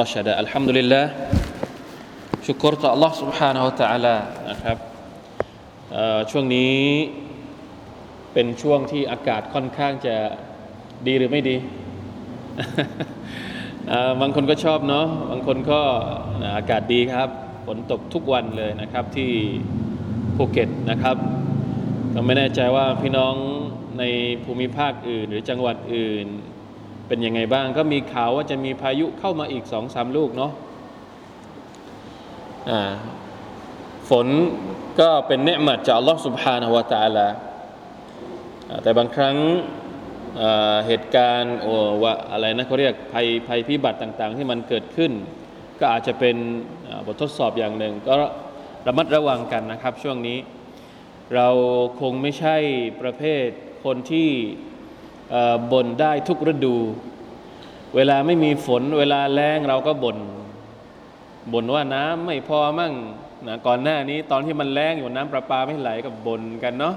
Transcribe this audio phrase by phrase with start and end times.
[0.00, 1.04] رشدا الحمد لله
[2.46, 4.16] ชุกรต่อ Allah سبحانه และ تعالى
[4.50, 4.76] นะครับ
[6.30, 6.74] ช่วงนี้
[8.32, 10.16] เป็นช่วงที่อากาศค่อนข้างจะ
[11.06, 11.56] ดีหรือไม่ดี
[14.20, 15.80] บางคนก็ชอบเนาะบางคนก็
[16.56, 17.28] อากาศดีครับ
[17.66, 19.30] ฝนตกทุกวันเลยนะครับที่
[20.36, 21.16] ภูเก็ตนะครับ
[22.14, 23.34] ก็ไม่แน่ใจว่าพี่น้อง
[23.98, 24.02] ใน
[24.44, 26.26] ภูมิภาคอื่น หรือจังหวัดอื่น
[27.07, 30.51] เป็นยังไงบ้างก็มีข่าวว่าจะมีพายุเข้ามาอีกสองสามลูกเนาะ
[34.09, 34.27] ฝน
[34.99, 37.27] ก็เป็นเนืมัดจากอัลลอฮฺสุบฮานาวะตาลา
[38.83, 39.35] แต่บางครั้ง
[40.87, 41.55] เหตุการณ์
[42.03, 45.11] ว่าอะไรนะเขาเรียกภัยภัยพิบัติต่าง ๆ ที่มันเกิดขึ้น
[45.79, 46.35] ก็อาจจะเป็น
[47.05, 48.13] บททดสอบอย่างหนึ่ง ก็
[48.87, 50.37] ระมัดระวังกันนะครับช่วงนี้
[51.35, 51.49] เรา
[52.01, 52.57] คงไม่ใช่
[53.01, 53.47] ประเภท
[53.85, 54.29] คนที่
[55.71, 56.75] บ่นได้ทุกฤดู
[57.95, 60.17] เวลาไม่มีฝน เวลาแรงเราก็บน่น
[61.53, 62.93] บ่นว่าน้ำไม่พอมั่ง
[63.47, 66.95] นะก่อนหน้านี้ตอนที่มันแรงอยู่น้ำประปาไม่ไหลก็บ่นกันเนาะ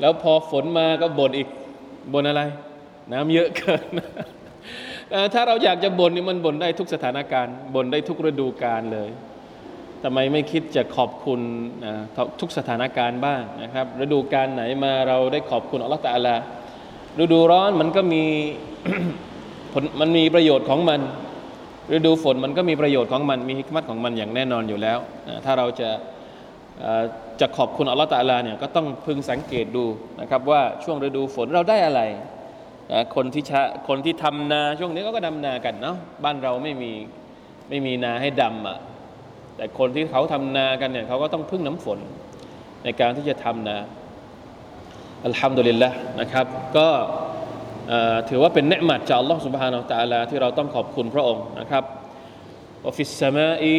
[0.00, 1.48] แล้วพอฝนมาก็บ่นอีก
[2.12, 2.42] บ่นอะไร
[3.12, 3.82] น้ำเยอะเกิน
[5.32, 9.10] ถ้าเราอยากจะบ่นนี่มันบ่นได้ทุกสถานการณ์บ่นได้ทุกฤดูกาลเลย
[10.02, 11.40] ทำไมไม่คิดจะขอบคุณ
[12.40, 16.36] ทุกสถานการณ์บ้างนะครับ ฤดูกาลไหนมาเราได้ขอบคุณอัลลอฮฺตะอาลา
[17.22, 18.22] ฤดูร้อนมันก็มี
[19.72, 21.00] ผลมันมีประโยชน์ของมัน
[21.92, 24.98] ฤดูฝนมันก็มีประโยชน์ของมัน มีฮิกมัตของมันอย่างแน่นอนอยู่แล้ว
[25.44, 25.90] ถ้าเราจะ
[27.40, 29.84] จะขอบคุณอัลลอฮฺตะลาเนี่ยก็ต้องพึงสังเกตดู
[30.20, 32.02] นะครับว่าช่วงฤดูฝนเราได้อะไร
[33.14, 36.92] คนที่ชะคนที่ทำนาช่วงนี้ก็ดำนากันเนาะบ้านเราไม่มี
[37.68, 38.78] ไม่มีนาให้ดำอะ
[39.56, 41.98] แต่คนที่เขาทำนากันเนี่ยเขาก็ต้องพึ่งน้ำฝน
[42.84, 43.76] ในการที่จะทำนา
[45.25, 45.89] อัลฮัมดุลิลละ
[46.19, 46.45] นะครับ
[46.77, 46.89] ก็
[48.29, 51.83] ถือว่าเป็นเนืมัดจากอัลลอฮฺ سبحانه และ تعالى ที่เราต้องขอบคุณพระองค์นะครับ
[52.87, 53.75] วฟิสสมาอี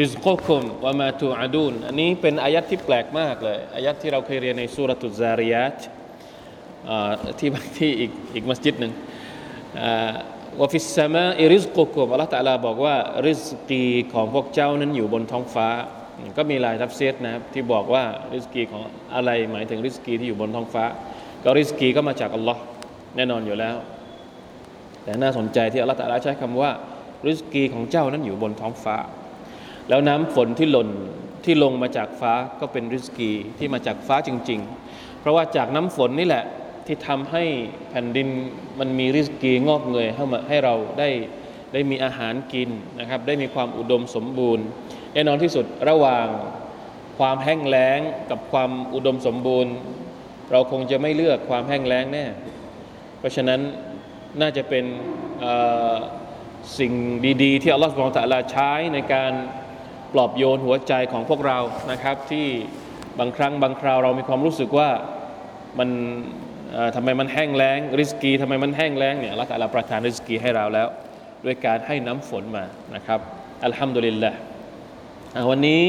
[0.00, 5.78] ริซกุคุมวะมาตูอาดูนอันนี้เป็นอายัดที่แปลกมากเลยอายัดที่เราเคยเรียนในสุรตุซาริยัต
[7.38, 8.92] ที่ที่อีกอีกมัสยิดหนึ่ง
[10.60, 12.96] วฟิสสมาอิริซกุคุมอัลลอฮฺตะลาบอกว่า
[13.26, 15.68] ริสกีของพวกเจ้านั้นอยู่บนท้องฟ้า
[16.37, 18.81] ก็มีหลายทัฟซีรนะครับที่บอกว่าริสกีของ
[19.15, 20.85] อะไรหมายถึงริสกีที่อยู่บนท้องฟ้า
[21.43, 22.61] ก็ริสกีก็มาจากอัลลอฮ์
[23.15, 23.75] แน่นอนอยู่แล้ว
[25.03, 26.71] แต่น่าสนใจที่อัลลอฮฺตะลาใช้คำว่า
[27.27, 28.97] ริสกีของเจ้านั้นอยู่บนท้องฟ้า
[29.89, 30.89] แล้วน้ำฝนที่หล่น
[31.45, 36.43] ที่ลงมาจากฟ้าก็เป็นริสกีที่มาจากฟ้าจริง ๆ เพราะว่าจากน้ำฝนนี่แหละ
[36.85, 37.43] ที่ทำให้
[37.89, 38.27] แผ่นดิน
[38.79, 41.09] มันมีริสกีงอกเงยให้มาให้เราได้
[41.73, 44.65] ได้มีอาหารกินนะครับ ได้มีความอุดมสมบูรณ์
[45.13, 46.27] แน่นอนที่สุดระหว่าง
[47.17, 49.73] ความแห้งแล้งกับความอุดมสมบูรณ์
[50.51, 52.25] เราคงจะไม่เลือกความแห้งแล้งแน่
[53.19, 53.59] เพราะฉะนั้น
[54.41, 54.85] น่าจะเป็น
[56.79, 56.93] สิ่ง
[57.43, 59.33] ดีๆ ที่อัลลอฮฺสุบฮานตะลาใช้ในการ
[60.13, 61.59] ปลอบโยนหัวใจของพวกเรา
[61.91, 62.47] นะครับ ที่
[63.19, 64.89] บางครั้งบางคราวเรามีความรู้สึกว่า
[65.79, 65.89] มัน
[66.95, 70.87] ทำไมมันแห้งแล้ง ริสกีทำไมมันแห้งแล้งเนี่ยละตาลาประทานริสกีให้เราแล้ว
[71.45, 72.65] ด้วยการให้น้ำฝนมา
[72.95, 73.19] นะครับ
[73.65, 74.31] อัลฮัมดุลิลละ
[75.45, 75.83] วันนี้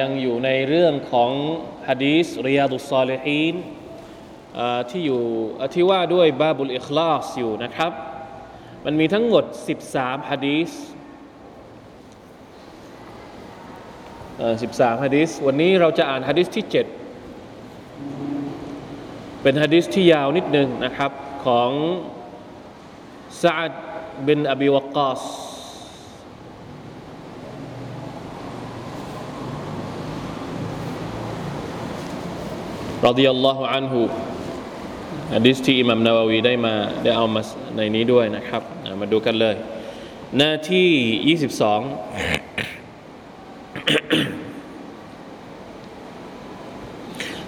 [0.00, 1.30] ยังอยู่ในเรื่องของ
[1.88, 3.54] ฮะดีสริยาดุสซาลิฮีน
[4.90, 5.22] ที่อยู่
[5.74, 7.92] ที่ว่าด้วยบาบุลอิคลาสอยู่นะครับ
[8.84, 9.44] มันมีทั้งหมด
[9.86, 10.70] 13ฮะดีส
[14.62, 16.86] สิบสามฮะดิษวันนี้เราจะอ่านฮะดิษที่เจ็ด
[19.42, 21.10] เป็นฮะดิษที่ยาวนิดนึงนะครับ
[21.46, 21.70] ของ
[23.42, 23.72] ซาด
[24.26, 25.22] บินอบีวกาส
[33.06, 34.00] รดิยัลลอฮุอันฮุ
[35.34, 36.74] ฮะดิษที่อิหมัมนาววีได้มา
[37.04, 37.40] ได้เอามา
[37.76, 38.62] ในนี้ด้วยนะครับ
[39.00, 39.54] มาดูกันเลย
[40.38, 40.88] หน้าที่
[41.38, 41.52] 22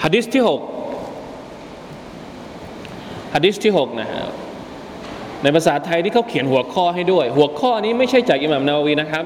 [0.05, 0.51] ฮะดิษที่6
[3.35, 4.25] ฮะดิษที่6นะฮะ
[5.43, 9.25] ในภาษาไทยที่เขาเขียนหัวข้อให้ด้วย หัวข้อนี้ไม่ใช่จากอิหม่ามนาวีนะครับ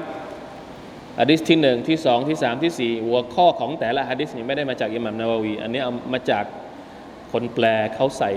[1.19, 6.45] ฮะดิษที่หนึ่งที่สองที่สามที่สี่หัวข้อของแต่ละฮะดิษนี้ไม่ได้มาจากอิหม่ามนาวี อันนี้เอามาจาก
[7.31, 7.65] คนแปล
[7.95, 8.31] เขาใส่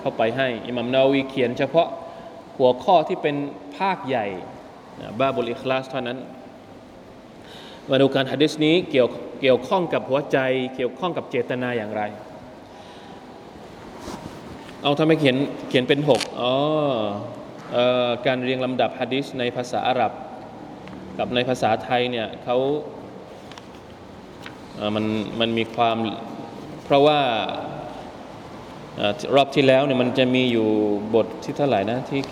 [0.00, 1.88] เข้าไปให้อิหม่ามนาวีเขียนเฉพาะ
[2.58, 3.36] หัวข้อที่เป็น
[3.78, 4.26] ภาคใหญ่
[5.18, 6.18] บาบุลิคลาสเท่านั้น
[7.90, 9.08] มาดูการฮะดิษนี้เกี่ยว
[9.40, 10.38] เกี่ยวข้องกับหัวใจ
[10.76, 12.02] เกี่ยวข้องกับเจตนาอย่างไร
[14.82, 15.36] เอาทำไมเขียน
[15.68, 16.52] เขียนเป็นหกอ๋อ
[17.76, 17.78] อ
[18.26, 20.12] การเรียงลำดับฮะดิษในภาษาอาหรับ
[21.18, 22.56] กับในภาษาไทยเนี่ยเขา
[24.94, 25.04] มัน
[25.40, 25.96] มันมีความ
[26.84, 27.20] เพราะว่า
[29.36, 30.68] รอบที่แล้วเนี่ยมันจะมีอยู่
[31.14, 32.22] บทที่เท่าไหร่นะที่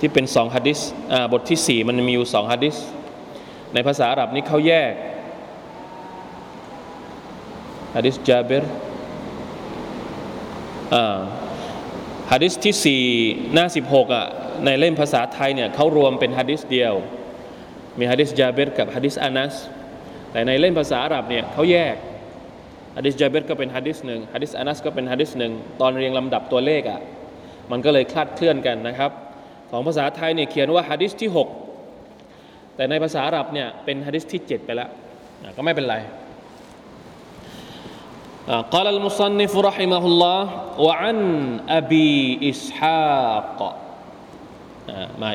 [0.00, 0.78] ที่เป็นสองฮะดิษ
[1.32, 2.76] บทที่สี่มันมีอยู่สองฮะดิษ
[3.74, 4.92] ในภาษาอาหรับนี่เขาแยก
[7.96, 8.64] ฮะดิษจาเบร
[12.32, 13.02] ฮะดิษที่สี่
[13.54, 14.26] หน้าสิบหกอะ
[14.64, 16.94] ในเล่มภาษาไทยเนี่ยเขารวมเป็นฮะดิษเดียว
[17.99, 19.55] มีฮะดิษจาเบรกับฮะดิษอานัส
[20.31, 21.95] แต่ในเล่มภาษาอาหรับเนี่ยเขาแยก
[22.97, 25.51] ฮะดิษจาเบรก็เป็นฮะดิษหนึ่งฮะดิษอานัสก็เป็นฮะดิษหนึ่ง
[25.81, 26.99] ตอนเรียงลำดับตัวเลขอ่ะ
[27.71, 29.11] มันก็เลยคลาดเคลื่อนกันนะครับ
[29.71, 31.29] ของภาษาไทยเนี่ยเขียนว่าฮะดิษที่
[32.03, 34.89] 6แต่ในภาษาอาหรับเนี่ยเป็นฮะดิษที่7ไปแล้ว
[35.57, 35.97] ก็ไม่เป็นไร
[38.73, 40.41] قال المصنف رحمه الله
[40.85, 41.17] وعن
[41.79, 42.13] أبي
[42.51, 43.59] إسحاق
[45.21, 45.29] มา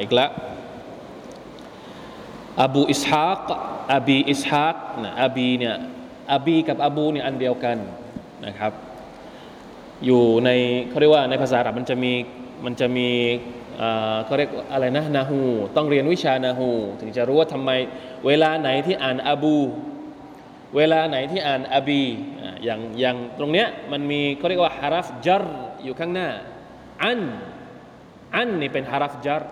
[2.61, 3.49] อบูอิสฮาก
[3.93, 5.75] อบีอิสฮากนะอบีเนี่ย
[6.33, 7.77] อบีกับอบูเนี่ยอันเดียวกัน
[8.45, 8.71] นะครับ
[10.05, 10.49] อยู่ใน
[10.89, 12.13] เขาเรียกว่าในภาษาอาหรับมันจะมี
[12.65, 13.09] มันจะมี
[14.25, 15.39] เขาเรียกอะไรนะนาฮู
[15.75, 16.69] ต้องเรียนวิชานาฮู
[16.99, 17.71] ถึงจะรู้ว่าทำไม
[18.25, 19.57] เวลาไหนที่อ่านอบู
[20.75, 22.01] เวลาไหนที่อ่านอบี
[22.63, 25.43] อย่างอย่างตรงเนี้ยมันมีเขาเรียกว่าฮารัฟจาร
[25.83, 26.29] อยู่ข้างหน้า
[27.03, 27.21] อัน
[28.35, 29.43] อันนี่เป็นฮารัฟจาร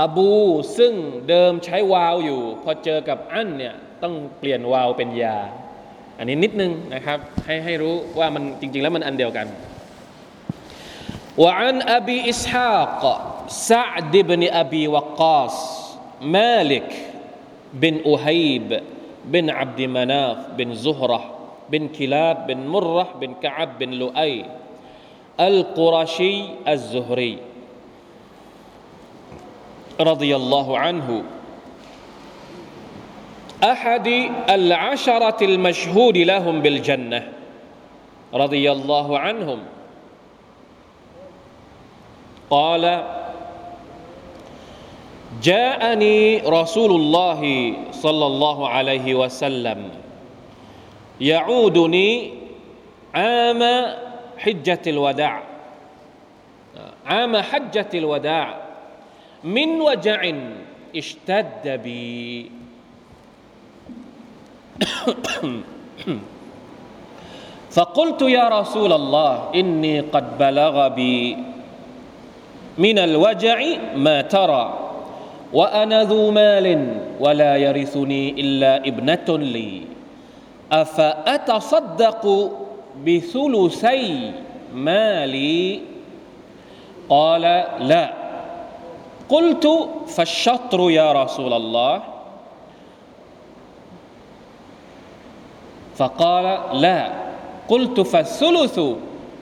[0.00, 0.32] อบู
[0.78, 0.94] ซึ่ง
[1.28, 5.38] เดิมใช้วาวอยู่ พอเจอกับอันเนี่ยต้องเปลี่ยนวาวเป็นยา
[6.18, 9.46] อันนี้นิดนึงนะครับให้ให้รู้ว่ามันจริง ๆ แล้วมันอันเดียวกัน
[11.42, 13.04] วะอันอบีอิสฮาก
[13.70, 13.84] ซา
[14.14, 15.56] ดิบนอบีวกาส
[16.34, 16.88] มาลิก
[17.82, 18.70] บินอุฮัยบ
[19.32, 21.20] บินอับดิมานาฟบินซุฮระ
[21.72, 24.34] บินคิลาบบินมุรระบินกะอับบินลุอัย
[25.46, 26.36] อัลกุรชี
[26.70, 27.34] อัลซุฮรี
[30.00, 31.24] رضي الله عنه.
[33.64, 34.06] أحد
[34.50, 37.32] العشرة المشهود لهم بالجنة.
[38.34, 39.58] رضي الله عنهم.
[42.50, 43.04] قال
[45.42, 49.90] جاءني رسول الله صلى الله عليه وسلم
[51.20, 52.34] يعودني
[53.14, 53.62] عام
[54.38, 55.42] حجة الوداع.
[57.06, 58.65] عام حجة الوداع.
[59.46, 60.20] من وجع
[60.96, 62.50] اشتد بي.
[67.70, 71.36] فقلت يا رسول الله إني قد بلغ بي.
[72.78, 73.58] من الوجع
[73.94, 74.64] ما ترى
[75.52, 76.66] وأنا ذو مال
[77.20, 79.82] ولا يرثني إلا ابنة لي.
[80.72, 82.22] أفأتصدق
[83.06, 84.32] بثلثي
[84.74, 85.80] مالي؟
[87.08, 87.42] قال
[87.86, 88.25] لا.
[89.29, 89.65] قلت
[90.15, 91.93] فالشطر يا رسول الله
[95.99, 96.45] فقال
[96.81, 96.99] لا
[97.67, 98.77] قلت فالثلث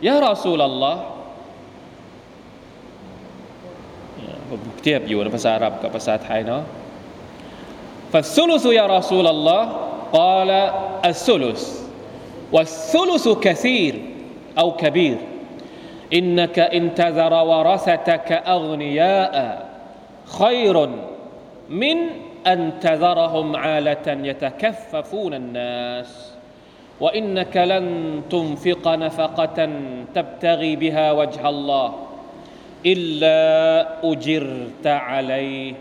[0.04, 0.96] يا رسول الله
[4.50, 6.64] ผมเทียบอยู่ในภาษาอาหรับกับภาษาไทยเนาะ
[8.14, 9.62] فالثلث يا رسول الله
[10.20, 10.50] قال
[11.12, 11.62] الثلث
[12.56, 13.94] والثلث كثير
[14.62, 15.18] أو كبير
[16.14, 19.36] إنك إن تذر ورثتك أغنياء
[20.39, 20.89] خير
[21.71, 21.97] من
[22.47, 26.35] أن تذرهم عالة يتكففون الناس.
[27.01, 27.87] وإنك لن
[28.31, 29.69] تنفق نفقة
[30.15, 31.95] تبتغي بها وجه الله
[32.87, 33.31] إلا
[34.13, 35.75] أجرت عليه.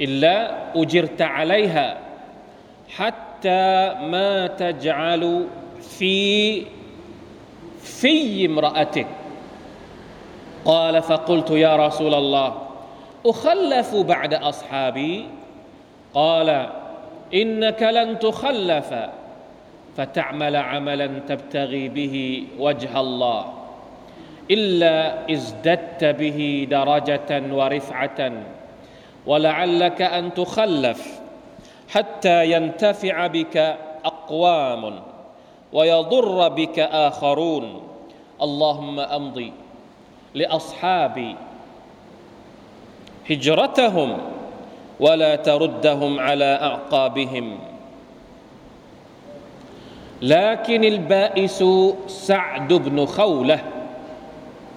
[0.00, 0.34] إلا
[0.74, 1.98] أجرت عليها
[2.88, 5.46] حتى ما تجعل
[5.80, 6.62] في
[7.80, 9.06] في امرأتك.
[10.66, 12.54] قال فقلت يا رسول الله
[13.26, 15.26] أخلف بعد أصحابي؟
[16.14, 16.68] قال
[17.34, 18.94] إنك لن تخلف
[19.96, 23.44] فتعمل عملا تبتغي به وجه الله
[24.50, 28.32] إلا ازددت به درجة ورفعة
[29.26, 31.20] ولعلك أن تخلف
[31.88, 35.00] حتى ينتفع بك أقوام
[35.72, 37.82] ويضر بك آخرون.
[38.42, 39.52] اللهم أمضي.
[40.35, 41.35] لأصحابي
[43.29, 44.17] هجرتهم
[44.99, 47.45] ولا تردهم على أعقابهم
[50.21, 51.63] لكن البائس
[52.07, 53.59] سعد بن خوله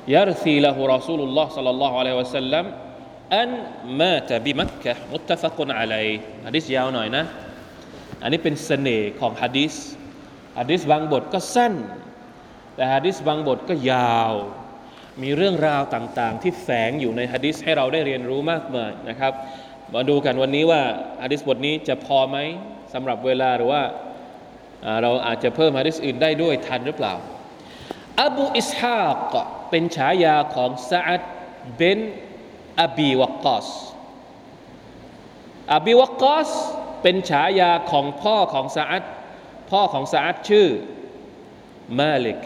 [0.08, 2.64] يرثي له رسول الله صلى الله عليه وسلم
[3.32, 3.48] أن
[3.86, 7.24] مات بمكة متفق عليه ฮะดิษยาวหน่อยนะ
[8.22, 9.74] อันนี้เป็นเสน่ห์ของฮะดิษ
[10.58, 11.74] ฮะดิษบางบทก็สั้น
[12.74, 14.32] แต่ฮะดิษบางบทก็ยาว
[15.23, 19.33] มีเรื่องราวต่างๆ ที่แฝงอยู่ในฮะดิษให้เราได้เรียนรู้มากมายนะครับ
[19.93, 20.81] มาดูกันวันนี้ว่า
[21.23, 22.38] ฮะดิษบทนี้จะพอไหม
[22.93, 23.83] สำหรับเวลาหรือว่า
[25.01, 27.13] เราอาจจะเพิ่มฮะดิษอื่นได้ด้วยทันหรือเปล่า
[28.21, 29.01] อบูอิสฮา
[29.33, 29.35] ก
[29.69, 31.21] เป็นฉายาของซาอัด
[31.75, 31.99] เบน
[32.81, 33.67] อบีวักกอส
[35.73, 36.49] อบีวักกอส
[37.01, 39.03] เป็นฉายาของพ่อของซาอัด
[39.71, 40.67] พ่อของซาอัดชื่อ
[41.99, 42.41] มาลิก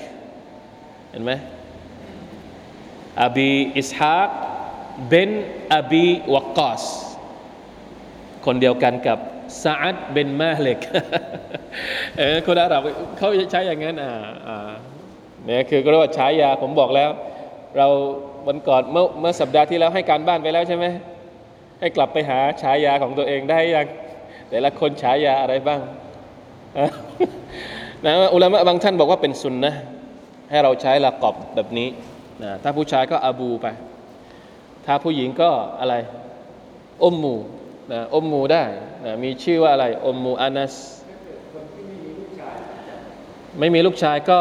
[1.11, 1.31] เห็นไหม
[3.21, 4.29] อบีอิสฮาก
[5.07, 5.31] เบน
[5.73, 6.83] อบีวักกอส
[8.45, 9.17] คนเดียวกันกับ
[9.63, 10.79] ซาอัดเบนมาเลก
[12.17, 12.81] เออคนอาหรับ
[13.17, 14.71] เขาใช้อย่างนั้นอ่า
[15.45, 17.09] เนี่ยคือก็เรียกว่าฉายาผมบอกแล้ว
[17.77, 17.87] เรา
[18.47, 20.85] วันก่อนเมื่อเมื่อสัปดาห์ที่แล้วให้การบ้านไปแล้วใช่ไหม
[21.79, 23.87] ให้กลับไปหาฉายาของตัวเองได้ยัง
[24.49, 25.81] แต่ละคนฉายาอะไรบ้าง
[28.05, 29.73] นะอุลามะบางท่านบอกว่าเป็นสุนนะ
[30.49, 31.87] ให้เราใช้ละกอบแบบนี้
[32.43, 33.67] นะถ้าผู้ชายก็อบูไป
[34.85, 35.49] ถ้าผู้หญิงก็
[35.79, 35.95] อะไร
[37.03, 37.35] อมมู
[37.91, 38.63] นะอมมูได้
[39.05, 40.75] นะมีชื่อว่าอะไรอมมูอานัส
[43.59, 44.39] ไม่มีลูกชายก็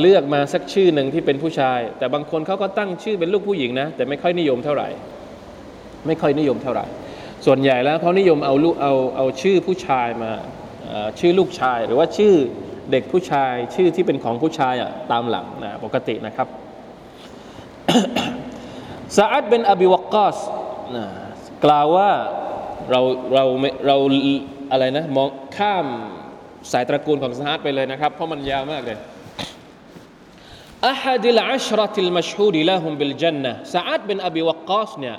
[0.00, 4.88] เลือกมาสักชื่อหนึ่งที่เป็นผู้ชาย แต่บางคนเขาก็ตั้งชื่อเป็นลูกผู้หญิงนะ แต่ไม่ค่อยนิยมเท่าไหร่
[6.06, 6.86] ไม่ค่อยนิยมเท่าไหร่
[7.46, 10.32] ส่วนใหญ่แล้วเขานิยมเอาลูกเอาเอาชื่อผู้ชายมา
[11.20, 12.34] ชื่อลูกชายหรือว่าชื่อ
[12.90, 16.48] เด็กผู้ชายชื่อที่เป็นของผู้ชายอะตามหลังนะปกตินะครับ
[19.16, 20.38] ซาอัดเป็นอบิวกอส
[21.64, 22.10] กล่าวว่า
[22.90, 23.00] เรา
[23.34, 23.44] เรา
[23.86, 23.96] เรา
[24.72, 25.86] อะไรนะมองข้าม
[26.72, 28.98] สายตระกูลของซาฮัดไปเลยนะครับ เพราะมันยาวมากเลย
[30.88, 35.16] อัฮัดิลอัชรติลมัชฮูดิละฮุมบิลจันนะซาอัดเป็นอบิวกอสเนี่ย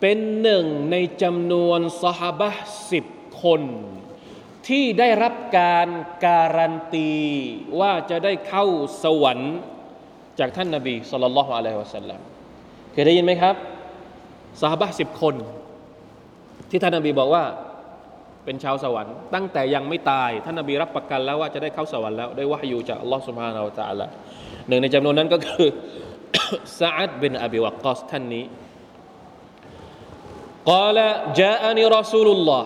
[0.00, 2.50] เป็นหนึ่งในจำนวนสหบะ
[2.90, 3.04] สิบ
[3.42, 3.62] คน
[4.68, 5.88] ที่ได้รับการ
[6.24, 7.12] การันตี
[7.80, 8.66] ว่าจะได้เข้า
[9.02, 9.56] สวรรค์
[10.39, 12.19] จากท่านนาบีสุลต่านละฮ์อะลัยฮิวะสัลลัม
[12.91, 13.55] เคยได้ยินไหมครับ
[14.61, 15.35] สหบะสิบคน
[16.69, 17.43] ที่ท่านนาบีบอกว่า
[18.45, 24.07] เป็นชาวสวรรค์ตั้งแต่ยังไม่ตายท่านนบีรับประกันแล้วว่าจะได้เข้าสวรรค์แล้วได้วาฮยูจากอัลลอฮ์สุบฮานาอัลตะลา
[24.67, 25.69] หนึ่งในจำนวนนั้นก็คือ
[26.79, 28.45] ซาอัดบินอบิวักกอสท่านนี้
[30.73, 30.97] قال
[31.41, 32.65] جاءني رسول الله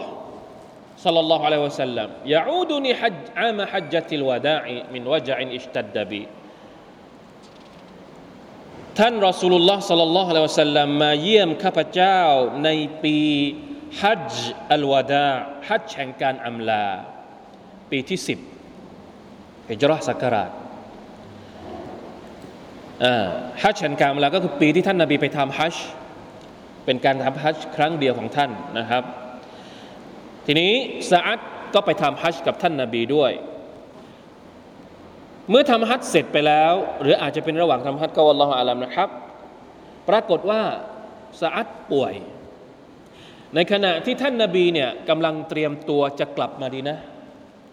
[1.05, 4.63] صلى الله عليه وسلم يعودني حج عام حجة الوداع
[4.93, 6.23] من وجع اشتد بي
[8.98, 12.20] ท่านรอสูลุลลอฮ์สัลลัลลอฮุอะลัยฮิวะสัลลัมมาเยี่ยมข้าพเจ้า
[12.64, 12.68] ใน
[13.02, 13.16] ปี
[14.00, 14.32] ฮัจ
[14.72, 15.30] อัลวาดา
[15.68, 16.86] ฮัจแห่งการอำลา
[17.90, 18.38] ปีที่สิบ
[19.70, 20.50] ฮิจรัสักราช
[23.62, 25.76] ฮัจแห่งการอำลาก็คือปีที่ท่านนาบีไปทำฮัจ
[26.84, 29.02] เป็นการทำฮัจครั้งเดียวของท่านนะครับ
[30.46, 30.72] ทีนี้
[31.10, 31.40] ซาอัด
[31.74, 33.32] ก็ไปทำฮัจกับท่านนาบีด้วย
[35.50, 36.72] เมื่อทำฮัจเสร็จไปแล้ว
[37.02, 39.08] หรืออาจจะเป็นระหว่างทำฮัจก็วัลลอฮฺอาลัมนะครับ
[40.08, 40.60] ปรากฏว่า
[41.40, 42.14] ซาอัดป่วย
[43.54, 46.96] ในขณะที่ท่านนาบีเนี่ยกำลังเตรียมตัวจะกลับมาดีนะ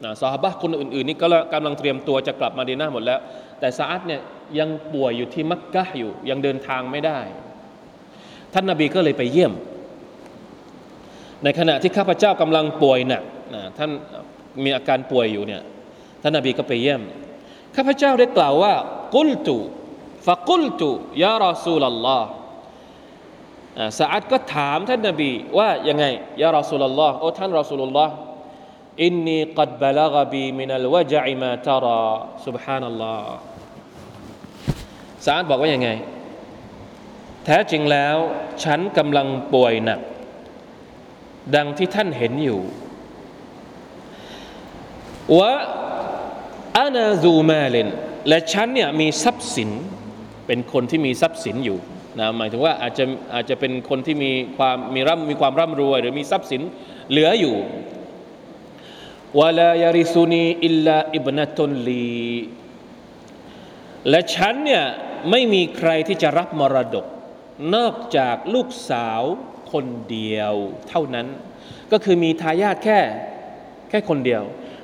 [0.03, 3.19] นะซาฮบะคนอื่นๆนี่ก็กำลังเตรียมตัวจะกลับมาดีนะหมดแล้ว
[3.59, 4.21] แต่ซาอัดเนี่ย
[4.59, 7.19] ยังป่วยอยู่ที่มักกะอยู่ ยังเดินทางไม่ได้
[8.53, 9.53] ท่านนาบีก็เลยไปเยี่ยม
[11.43, 13.23] ในขณะที่ข้าพเจ้ากำลังป่วยหนัก
[13.55, 13.89] นะท่าน
[14.63, 15.61] มีอาการป่วยอยู่เนี่ย
[16.21, 17.01] ท่านนาบีก็ไปเยี่ยม
[17.79, 18.73] ข้าพเจ้าได้กล่าวว่า
[19.15, 19.57] กุลตุ
[20.25, 20.89] ฟะกุลตุ
[21.23, 22.29] ยารอซูลลอฮ์
[23.99, 26.05] สาอัดก็ถามท่านนบีว่ายังไง
[26.41, 28.13] ยารอสุลลอฮ์โอ้ท่านรอสุลลอฮ์
[29.03, 32.01] อินนีกัดบลากบีมินัลวะจัยมาตารา
[32.45, 33.37] สุบฮานัลลอฮ์
[35.25, 35.89] สาอัดบอกว่ายังไง
[37.45, 38.17] แท้จริงแล้ว
[38.63, 39.99] ฉันกำลังป่วยหนัก
[41.55, 42.59] ดังที่ท่านเห็นอยู่
[45.39, 45.51] วะ
[46.79, 47.87] อานาซูมาเลน
[48.27, 49.69] และฉันเนี่ยมีทรัพย์สิน
[50.47, 51.79] เป็นคนที่มีทรัพย์สินอยู่
[52.19, 56.61] นะหมายถึงว่าอาจจะอาจจะเป็นคนที่มีความมีร่ำมีความร่ำรวย หรือมีทรัพย์สิน
[57.09, 57.55] เหลืออยู่
[59.39, 62.19] วลายาริซุนีอิลลาอิบนาตุนลี
[64.09, 64.83] และฉันเนี่ย
[65.29, 67.05] ไม่มีใครที่จะรับมรดก
[67.75, 69.21] นอกจากลูกสาว
[69.71, 70.53] คนเดียว
[70.89, 71.27] เท่านั้น
[71.91, 72.99] ก็คือมีทายาทแค่
[73.89, 74.43] แค่คนเดียว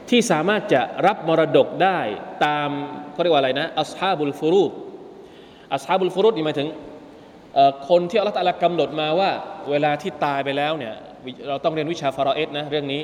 [0.09, 2.00] ที่สามารถจะรับมรดกได้
[2.45, 2.69] ตาม
[3.12, 4.71] เขาเรียกว่าอะไรนะอัสฮาบุลฟุรุด
[5.74, 6.67] อัสฮาบุลฟุรุดนี่หมายถึง
[7.89, 9.31] คนที่อัลลอฮฺตาลากำหนดมาว่า
[9.69, 10.93] เวลาที่ตายไปแล้วเนี่ย
[11.47, 13.01] เราต้องเรียนวิชาฟารอเอสนะเรื่องนี้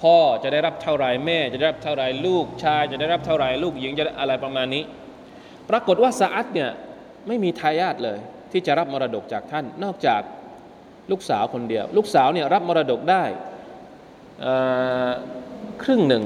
[0.00, 4.82] พ่อจะได้รับเท่าไรแม่ จะได้รับเท่าไรลูกชาย จะได้รับเท่าไรลูกหญิงจะได้อะไรประมาณนี้
[5.70, 6.70] ปรากฏว่าซาอัดเนี่ย
[7.26, 8.18] ไม่มีทายาทเลย
[8.52, 10.22] ที่จะรับมรดกจากท่าน นอกจาก
[11.10, 13.24] ลูกสาวคนเดียว ลูกสาวเนี่ยรับมรดกได้
[14.44, 14.54] อ่
[15.08, 15.10] อ
[15.82, 16.22] ครึ่งหนึ่ง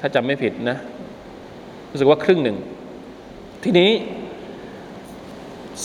[0.00, 0.78] ถ้าจำไม่ผิดนะ
[1.90, 2.56] รู้สึกว่าครึ่งหนึ่ง
[3.64, 3.90] ทีนี้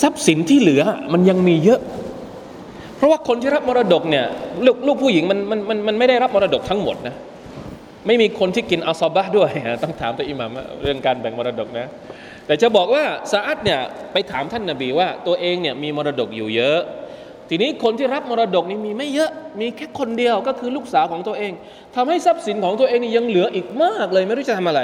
[0.02, 1.82] ทรัพย์สินที่เหลือมันยังมีเยอะ
[2.96, 4.26] เพราะว่าคนที่รับมรดกเนี่ย
[4.66, 7.16] ลูกลูกผู้หญิงมันมันมันมันไม่ได้รับมรดกทั้งหมดนะ
[8.08, 9.50] ไม่มีคนที่กินอัลซอบะด้วย
[9.84, 10.52] ต้องถามตัวอิหมัม
[10.82, 11.88] เรื่องการแบ่งมรดกนะ
[12.46, 13.80] แต่จะบอกว่าซาอัดเนี่ย
[14.14, 16.80] ไปถามท่านนาบีว่าตัวเองเนี่ยมีมรดกอยู่เยอะ
[17.50, 21.52] ทีนี้คนที่รับมรดกนี่มีไม่เยอะมีแค่คนเดียวก็คือลูกสาวของตัวเอง
[21.96, 24.82] ทำให้ทรัพย์สินของตัวเองนี่ยังเหลืออีกมากเลยไม่รู้จะทำอะไร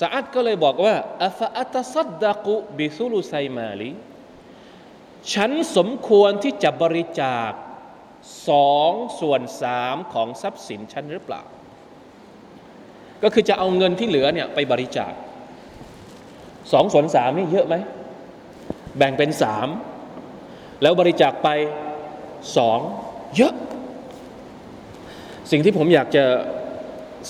[0.00, 3.90] ซาอัดก็เลยบอกว่าอัฟอัตซัดดะกุบิซุลุไซมาลี
[5.32, 7.50] ฉันสมควรที่จะบริจาค
[8.48, 11.42] สองส่วนสามของทรัพย์สินฉันหรือเปล่า
[13.22, 15.12] ก็คือจะเอาเงินที่เหลือเนี่ยไปบริจาค
[16.72, 17.74] สองส่วนสามนี่เยอะไหม
[18.96, 19.68] แบ่งเป็นสาม
[20.82, 21.48] แล้วบริจาคไป
[22.56, 22.78] สอง
[23.36, 23.54] เยอะ
[25.50, 26.24] สิ่งที่ผมอยากจะ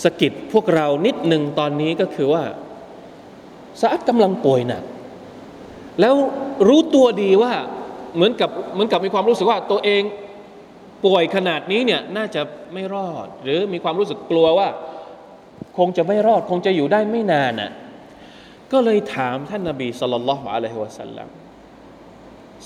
[0.02, 2.44] สะกิดพวกเรานิดหนึ่งตอนนี้ก็คือว่า
[3.80, 4.82] สะอัดกำลังป่วยหนัก
[6.00, 6.14] แล้ว
[6.68, 7.52] รู้ตัวดีว่า
[8.14, 10.02] เหมือนกับเหมือนกับมีความรู้สึกว่าตัวเอง
[11.04, 12.42] ป่วยขนาดนี้เนี่ยน่าจะ
[12.74, 14.68] ไม่รอด หรือมีความรู้สึกกลัวว่า
[15.78, 17.70] คงจะไม่รอด คงจะอยู่ได้ไม่นานน่ะ
[18.72, 21.28] ก็เลยถามท่านนบีสุลต่านละฮ์อะลัยฮิวะสัลลัม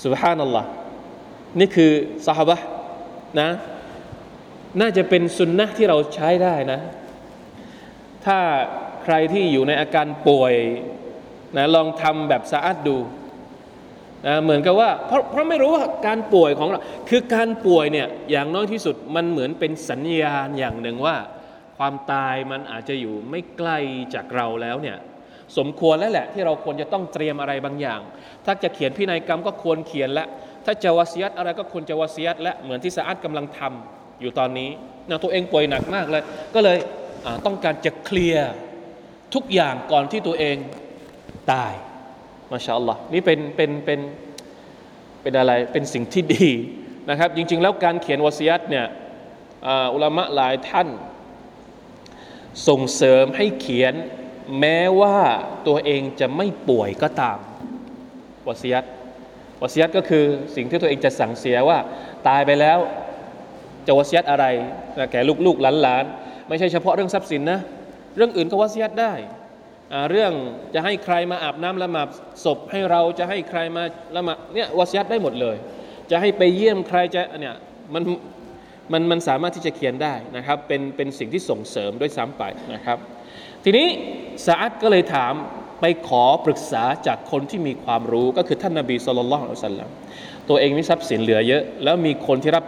[0.03, 0.69] สุบฮานัลลอฮ์
[1.59, 1.91] นี่คือ
[2.27, 2.57] สหบะ
[3.39, 3.49] นะ
[4.81, 6.79] น่าจะเป็นสุนนะที่เราใช้ได้นะ
[8.25, 8.39] ถ้า
[9.03, 10.53] ใครที่อยู่ในอาการป่วย
[11.57, 12.97] นะลองทำแบบสะอาดดู
[14.27, 16.79] นะเหมือนกับว่าเพราะเพราะไม่รู้ว่าการป่วยของเรา
[17.09, 21.15] คือการป่วยเนี่ยอย่างน้อยที่สุดมันเหมือนเป็นสัญญาณอย่างหนึ่งว่า
[21.77, 23.71] ความตายมันอาจจะอยู่ไม่ไกล
[24.13, 24.97] จากเราแล้วเนี่ย
[25.57, 28.01] สมควรแล้วแหละที่เราควรจะต้องเตรียมอะไรบางอย่าง
[28.45, 30.25] ถ้าจะเขียนพินัยกรรมก็ควรเขียนและ
[30.65, 34.69] ถ้าจะวาซียัตอะไรก็ควรจะวาซียัตและเหมือนที่สะอาดกำลังทำอยู่ตอนนี้
[35.09, 36.23] นะตัวเองป่วยหนักมากเลย
[36.55, 36.77] ก็เลย
[37.45, 38.51] ต้องการจะเคลียร์
[39.33, 40.57] ทุกอย่างก่อนที่ตัวเอง
[41.51, 41.73] ตาย
[42.51, 43.99] มาชาอัลลอฮ์นี่เป็นเป็นเป็น
[45.21, 46.49] เป็นอะไรเป็นสิ่งที่ดี
[47.09, 48.85] นะครับ จริง ๆ แล้วการเขียนวาซียัตเนี่ย
[49.93, 50.87] อุลามะหลายท่าน
[52.67, 53.93] ส่งเสริมให้เขียน
[54.59, 55.17] แม้ว่า
[55.67, 57.37] ตัวเองจะไม่ป่วยก็ตาม
[58.47, 58.85] วาซียัต
[59.61, 60.23] วาซียัตก็คือ
[60.55, 61.77] สิ่งที่ตัวเองจะสั่งเสียว่า
[62.27, 62.79] ตายไปแล้ว
[63.87, 64.45] จะวาซียัตอะไร
[65.11, 67.59] แก่ลูกๆหลานๆไม่ใช่เฉพาะเรื่องทรัพย์สินนะ
[68.15, 69.13] เรื่องอื่นก็วาซียัตได้
[70.09, 70.31] เรื่อง
[70.73, 72.07] จะให้ใครมาอาบน้ำละหมาด
[72.45, 73.83] ศพให้เราจะให้ใครมา
[74.15, 75.55] ละหมาดเนี่ยวาซียัตได้หมดเลย
[76.11, 77.55] จะให้ไปเยี่ยมใครจะเนี่ย
[77.93, 78.03] มัน
[78.91, 82.97] มันมันสามารถที่จะเขียนได้นะครับเป็นเป็นสิ่งที่ส่งเสริมด้วยซ้ำไปนะครับ
[83.67, 83.87] ทีนี้
[84.45, 85.33] สาอัดก็เลยถาม
[85.81, 89.89] ไปขอปรึกษาจากคนที่มีความรู้ก็คือท่านนาบีสุลต่านละอัลลัม
[90.49, 92.65] ตัวเองมีทรัพย์สินเหลือเยอะ แล้วมีคนที่รับ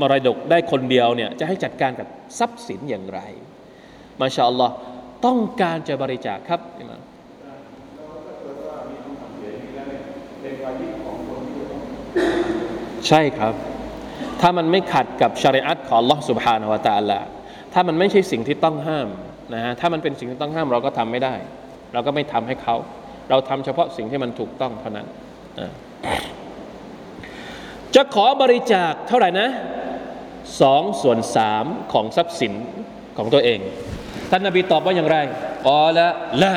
[0.00, 2.08] มรดกได้คนเดียวเนี่ยจะให้จัดการกับ
[2.38, 3.20] ทรัพย์สินอย่างไร
[4.20, 4.74] มาชาอัลลอฮ์
[5.26, 7.02] ต้องการจะบริจาคครับอิมาม
[13.08, 13.54] ใช่ครับ
[14.40, 17.20] ถ้ามันไม่ขัดกับชริอัตของ Allah Subhanahu wa Taala
[17.72, 19.08] ถ้ามันไม่ใช่สิ่งที่ต้องห้าม
[19.54, 21.34] นะฮะถ้ามันเป็นสิ่งที่ต้องห้ามเราก็ทำไม่ได้
[21.92, 22.76] เราก็ไม่ทำให้เขา
[23.30, 25.06] เราทำเฉพาะสิ่งที่มันถูกต้องเท่านั้น
[27.94, 29.48] จะขอบริจาคเท่าไหร่นะ
[30.60, 32.52] สองส่วนสามของทรัพย์สิน
[33.16, 33.58] ของตัวเอง
[34.30, 35.16] ท่านนาบีตอบว่าอย่างไร
[35.66, 36.08] อ๋อละ
[36.42, 36.52] ละ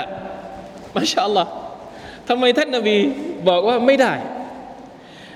[0.95, 1.51] มาชาอัลลอฮ์
[2.29, 2.97] ทำไมท่านนาบี
[3.49, 4.13] บอกว่าไม่ได้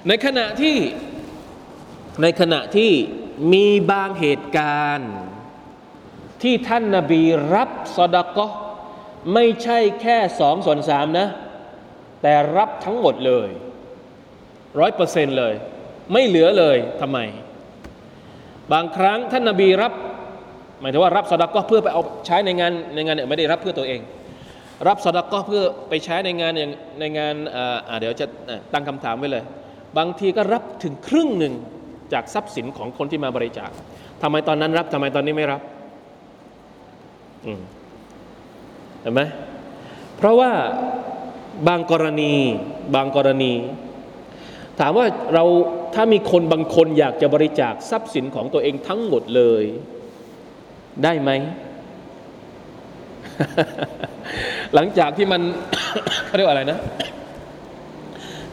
[0.08, 0.76] ในขณะที่
[2.22, 2.92] ในขณะที่
[3.54, 5.12] มีบางเหตุการณ์
[6.42, 7.22] ที่ท่านนาบี
[7.56, 8.52] รับสดกะ
[9.34, 11.28] ไม่ใช่แค่สองส่วนสามนะ
[12.22, 13.50] แต่รับทั้งหมดเลย
[14.80, 15.54] ร้อยเปอร์เซ็นต์เลย
[16.14, 17.20] ไม่เหลือเลยทำไม
[18.74, 19.94] บางครั้งท่านนาบีรับ
[20.82, 24.02] หมายถึงว่ารับสดกะเพื่อไปเอาใช้ในงานในงานเนี่ยไม่ได้รับเพื่อตัวเอง
[24.88, 28.26] รับสดกะเพื่อไปใช้ในงานอย่างในงานอ่าเดี๋ยวจะ
[28.74, 29.44] ตั้งคำถามไว้เลย
[29.98, 31.54] บางทีก็รับถึงครึ่งหนึ่ง
[32.14, 33.70] จากทรัพย์สินของคนที่มาบริจาค
[34.22, 35.62] ทำไมตอนนั้นรับทำไมตอนนี้ไม่รับ
[39.02, 39.22] เห็นไหม
[40.18, 40.52] เพราะว่า
[41.68, 42.34] บางกรณี
[42.96, 43.54] บางกรณี
[44.80, 45.44] ถามว่าเรา
[45.96, 49.64] ถ้ามีคนบางคนอยากจะบริจาคทรัพย์สินของตัวเองทั้งหมดเลย
[51.04, 51.32] ได้ไหม
[54.74, 55.42] หลังจากที่มัน
[56.26, 56.80] เขาเรียกว่าอะไรนะ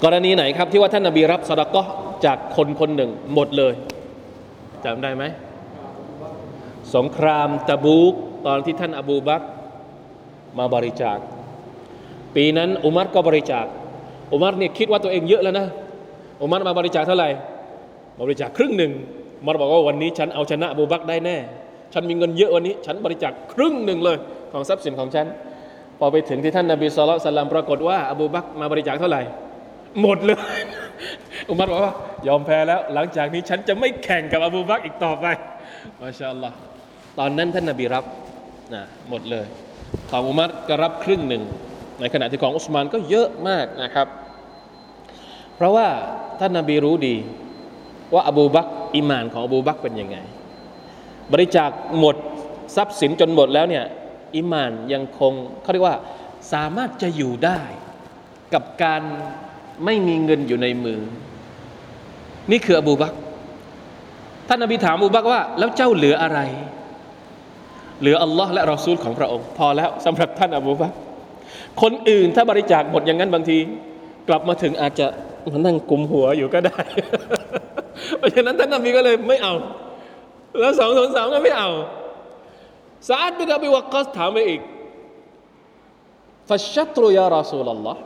[0.05, 1.83] กรณีไหนครับที่ว่าท่านนบีรับสดก็
[2.27, 3.75] จากคนคนหนึ่งหมดเลย
[4.85, 5.25] จำได้ไหม
[6.95, 8.15] สงครามตะบูก
[8.47, 9.43] ตอนที่ท่านอบูบัก
[10.59, 11.19] มาบริจาค
[12.35, 13.67] ปีนั้นอุมัรก็บริจาค
[14.33, 15.67] อุมัรเนี่ยคิดว่าตัวเองเยอะแล้วนะ
[16.43, 17.29] อุมัรมาบริจาคเท่าไหร่
[18.21, 18.93] บริจาคครึ่งหนึ่ง
[19.47, 21.37] มัรบอกว่าวันนี้ฉันเอาชนะอบูบักได้แน่
[21.93, 24.17] ฉันมีเงินเยอะวันนี้ ฉันบริจาคครึ่งหนึ่งเลย
[24.53, 25.27] ของทรัพย์สินของฉัน
[25.99, 29.23] พอไปถึงที่ท่านนบีสุลต่านปรากฏว่าอบูบักมาบริจาคเท่าไหร่
[30.01, 30.39] หมดเลย
[31.51, 31.95] อุมัรบอกว่า
[32.29, 35.27] ยอมแพ้แล้ว หลังจากนี้ฉันจะไม่แข่งกับอบูบักอีกต่อไป
[36.01, 36.57] มาชาอัลลอฮ์
[37.19, 38.05] ตอนนั้นท่านนบีรับ
[38.75, 39.47] นะหมดเลย
[40.11, 41.43] ของอุมัรก็รับครึ่งหนึ่ง
[42.01, 44.09] ในขณะที่ของอุสมานก็เยอะมากนะครับ
[45.57, 45.89] เพราะว่า
[46.41, 47.17] ท่านนบีรู้ดี
[48.13, 50.17] ว่าอบูบักอิมานของอบูบักเป็นยังไง
[51.33, 52.17] บริจาคหมด
[52.77, 53.85] ทรัพย์สินจนหมดแล้วเนี่ย
[54.37, 55.97] อิมานยังคงเขาเรียกว่า
[56.53, 57.61] สามารถจะอยู่ได้
[58.55, 59.03] กับการ
[59.85, 61.01] ไม่มีเงินอยู่ในมือ
[62.51, 63.13] นี่คืออบูบัก
[64.49, 66.41] ท่านนบีถามอบูบักว่า แล้วเจ้าเหลืออะไร
[68.01, 70.93] เหลืออัลลอฮ์และรอซูลของพระองค์ พอแล้วสำหรับท่านอบูบัก
[71.83, 73.59] คนอื่นถ้าบริจาคหมดอย่างนั้นบางที
[74.29, 75.07] กลับมาถึงอาจจะ
[75.53, 76.79] มานั่งกุมหัวอยู่ก็ได้
[78.19, 79.55] เพราะฉะนั้นท่านนบีก็เลยไม่เอา
[80.61, 81.71] แล้วสองสองสามก็ไม่เอา
[83.09, 84.61] ซาดบินอบีวักกัสถามไปอีก
[86.49, 88.01] ฟัชชัตรุยารอซูลลอฮ์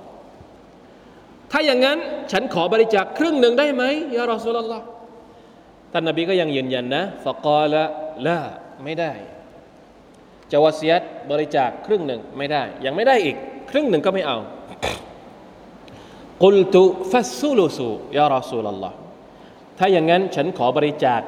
[1.52, 1.98] ถ้าอย่างนั้น
[2.32, 3.84] ฉันขอบริจาคครึ่งหนึ่งได้ไหม
[4.16, 4.86] ยารอซูลลอฮ์
[5.92, 7.82] ท่านนบีก็ยังยืนยันนะฟะกาละ
[8.26, 8.38] ละ
[8.84, 9.12] ไม่ได้
[10.52, 13.36] จะวาเซียตบริจาคครึ่งหนึ่งไม่ได้ ยังไม่ได้อีก
[13.70, 14.38] ครึ่งหนึ่งก็ไม่เอา
[16.42, 18.96] กุลตุฟัสซูลูสูยารอซูลลอฮ์
[19.78, 21.20] ถ้าอย่างนั้นฉันขอบริจาค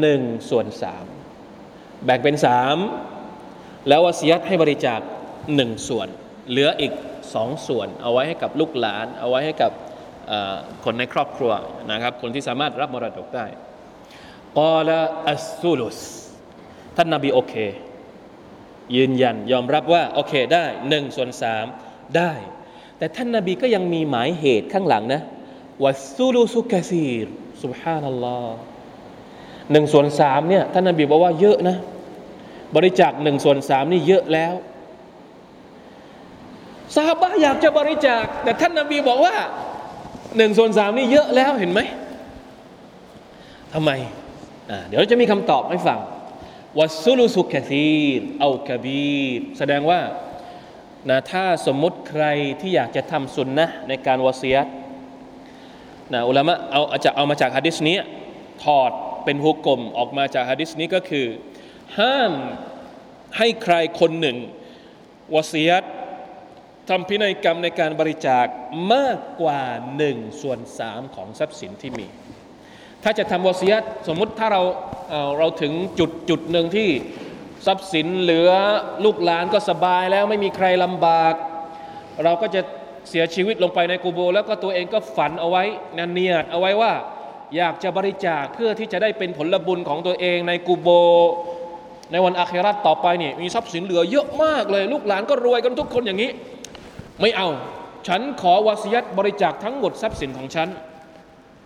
[0.00, 1.04] หนึ่งส่วนสาม
[2.04, 2.76] แบ่งเป็นสาม
[3.88, 5.00] แล้ววาเซียตให้บริจาค
[5.54, 6.08] หนึ่งส่วน
[6.48, 6.92] เหลืออีก
[7.34, 9.72] สองส่วน เอาไว้ให้กับลูกหลาน เอาไว้ให้กับ
[10.84, 11.52] คนในครอบครัว
[11.90, 13.46] นะครับ คนที่สามารถรับมรดกได้
[14.58, 15.98] กอละอัสซูลุส
[16.96, 17.54] ท่านนาบีโอเค
[18.96, 21.64] ยืนยันยอมรับว่าโอเคได้หนึ่งส่วนสาม
[22.16, 22.32] ได้
[22.98, 25.22] แต่ท่านนาบีก็ยังมีหมายเหตุข้างหลังนะ
[25.84, 27.26] วัสซูลุสุกะซีร
[27.62, 28.56] สุบฮานัลลอฮ์
[29.72, 31.76] หนึ่งส่วนสามเนี่ยท่านนาบีบอกว่าเยอะนะ
[32.76, 34.54] บริจาคหนึ่งส่วนสามนี่เยอะแล้ว
[36.94, 39.34] ซาฮาบะอยากจะบริจาค แต่ท่านนาบีบอกว่า
[40.36, 41.80] หนึ่งส่วนสามนี่เยอะแล้วเห็นไหม
[43.74, 43.90] ทำไม
[44.88, 45.98] เดี๋ยวจะมีคำตอบให้ฟัง
[46.80, 50.00] วัสุลุสุกะซีรเอากบีรแสดงว่า
[51.08, 52.24] นะถ้าสมมติใคร
[52.60, 54.66] ที่อยากจะทำสุนนะในการวาซียต
[56.12, 57.96] นะอุลามะเอาจะเอามาจากฮะดิษนี้
[58.64, 58.90] ถอด
[59.24, 61.26] เป็นฮุกกลมออกมาจากฮะดิษนี้ก็คือ
[61.98, 62.32] ห้าม
[63.36, 64.36] ให้ใครคนหนึ่ง
[65.34, 65.84] วาซียต
[66.88, 68.46] ทำพินัยกรรมในการบริจาค
[68.92, 69.62] มากกว่า
[69.96, 72.06] หนึ่งส่วนสามของทรัพย์สินที่มี
[73.08, 74.62] ถ้าจะทำวาซียตสมมุติถ้าเรา
[75.38, 76.88] เราถึงจุดจุดหนึ่งที่
[77.66, 78.50] ทรัพย์สินเหลือ
[79.04, 81.34] ลูกหลานก็สบายแล้วไม่มีใครลำบาก
[82.24, 82.60] เราก็จะ
[83.10, 85.64] เสียชีวิตลงไปในกูโบ แล้วก็ตัวเองก็ฝันเอาไว้
[85.98, 86.92] นันเนียดเอาไว้ว่า
[87.56, 90.88] อยากจะบริจาคเพื่อที่จะได้เป็นผลบุญของตัวเองในกูโบ
[92.12, 96.30] ในวันอาคราตต่อไปนี่มีทรัพย์สินเหลือเยอะมากเลย ลูกหลานก็รวยกันทุกคนอย่างนี้
[97.20, 97.48] ไม่เอา
[98.08, 100.68] ฉันขอวาสิยัตบริจาคทั้งหมดทรัพย์สินของฉัน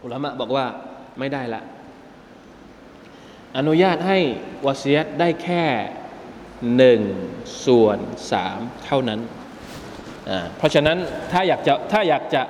[0.04, 0.66] อุลามะบอกว่า
[1.18, 1.62] ไม่ได้ละ
[3.56, 4.18] อนุญาตให้
[4.66, 5.64] วาซียตได้แค่
[6.76, 7.00] หนึ่ง
[7.66, 7.98] ส่วน
[8.32, 9.20] สามเท่านั้น
[10.56, 10.98] เพราะฉะนั้น
[11.32, 12.42] ถ้าอยากจะถ้าอยากจะ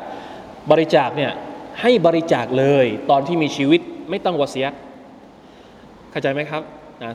[0.70, 1.32] บริจาคเนี่ย
[1.80, 4.72] ให้บริจาคเลยตอนที่มีชีวิตไม่ต้องวาซียต
[6.10, 6.62] เข้าใจไหมครับ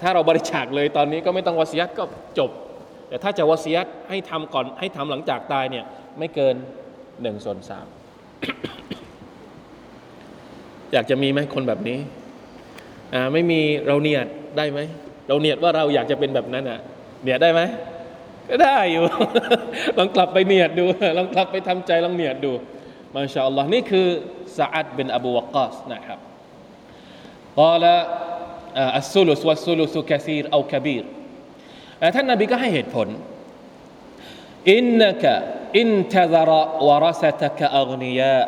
[0.03, 2.03] ถ้าเราบริจาคเลยตอนนี้ก็ไม่ต้องวาซียตก็
[2.39, 2.51] จบ
[3.08, 5.86] แต่ถ้าจะวาซียตให้ทำก่อนให้ทำหลังจากตายเนี่ย
[6.19, 6.55] ไม่เกิน
[7.21, 7.86] หนึ่งส่วนสาม
[10.95, 11.99] อยากจะมีไหมคนแบบนี้
[13.13, 14.25] อ่าไม่มีเราเนียด
[14.58, 14.79] ได้ไหม
[15.27, 16.79] เราเนียดว่าเราอยากจะเป็นแบบนั้นอะ
[17.23, 17.62] เนียดได้ไหม
[18.49, 19.03] ก็ได้อยู่
[19.97, 20.86] ลองกลับไปเนียดดู
[21.17, 22.51] ลองกลับไปทำใจลองเนียดดู
[23.13, 24.08] มาชาอัลลอฮ์นี่คือ
[24.58, 26.19] ซาอัดเป็นอบูวกาสนะครับ
[27.58, 28.05] กล่าว
[28.97, 31.03] อัสซุลุสวัสซุลุสุกะซีรเอาคบีร
[32.15, 33.08] ท่านนบีก็ให้เหตุผล
[34.71, 35.25] อินนัก
[35.77, 36.51] อินทะซร
[36.88, 38.39] วรสตะกอักนียา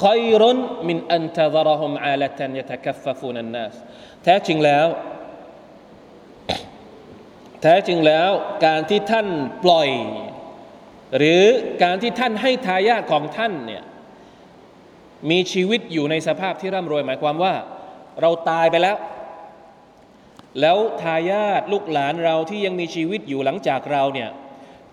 [0.00, 3.74] คอยรุนมินอันตะรอฮุมอาลตันยะตะกัฟฟูนันนัส
[4.24, 4.86] แท้จริงแล้ว
[7.62, 8.30] แท้จริงแล้ว
[8.66, 9.28] การที่ท่าน
[9.64, 9.88] ปล่อย
[11.16, 11.42] หรือ
[11.82, 13.82] การที่ท่านให้ทายาทของท่านเนี่ย
[15.30, 17.54] มีชีวิตอยู่ในสภาพที่ร่ำรวยหมายความว่า
[18.20, 18.96] เราตายไปแล้ว
[20.60, 24.30] แล้วทายาทลูกหลานเราที่ยังมีชีวิตอยู่หลังจากเราเนี่ย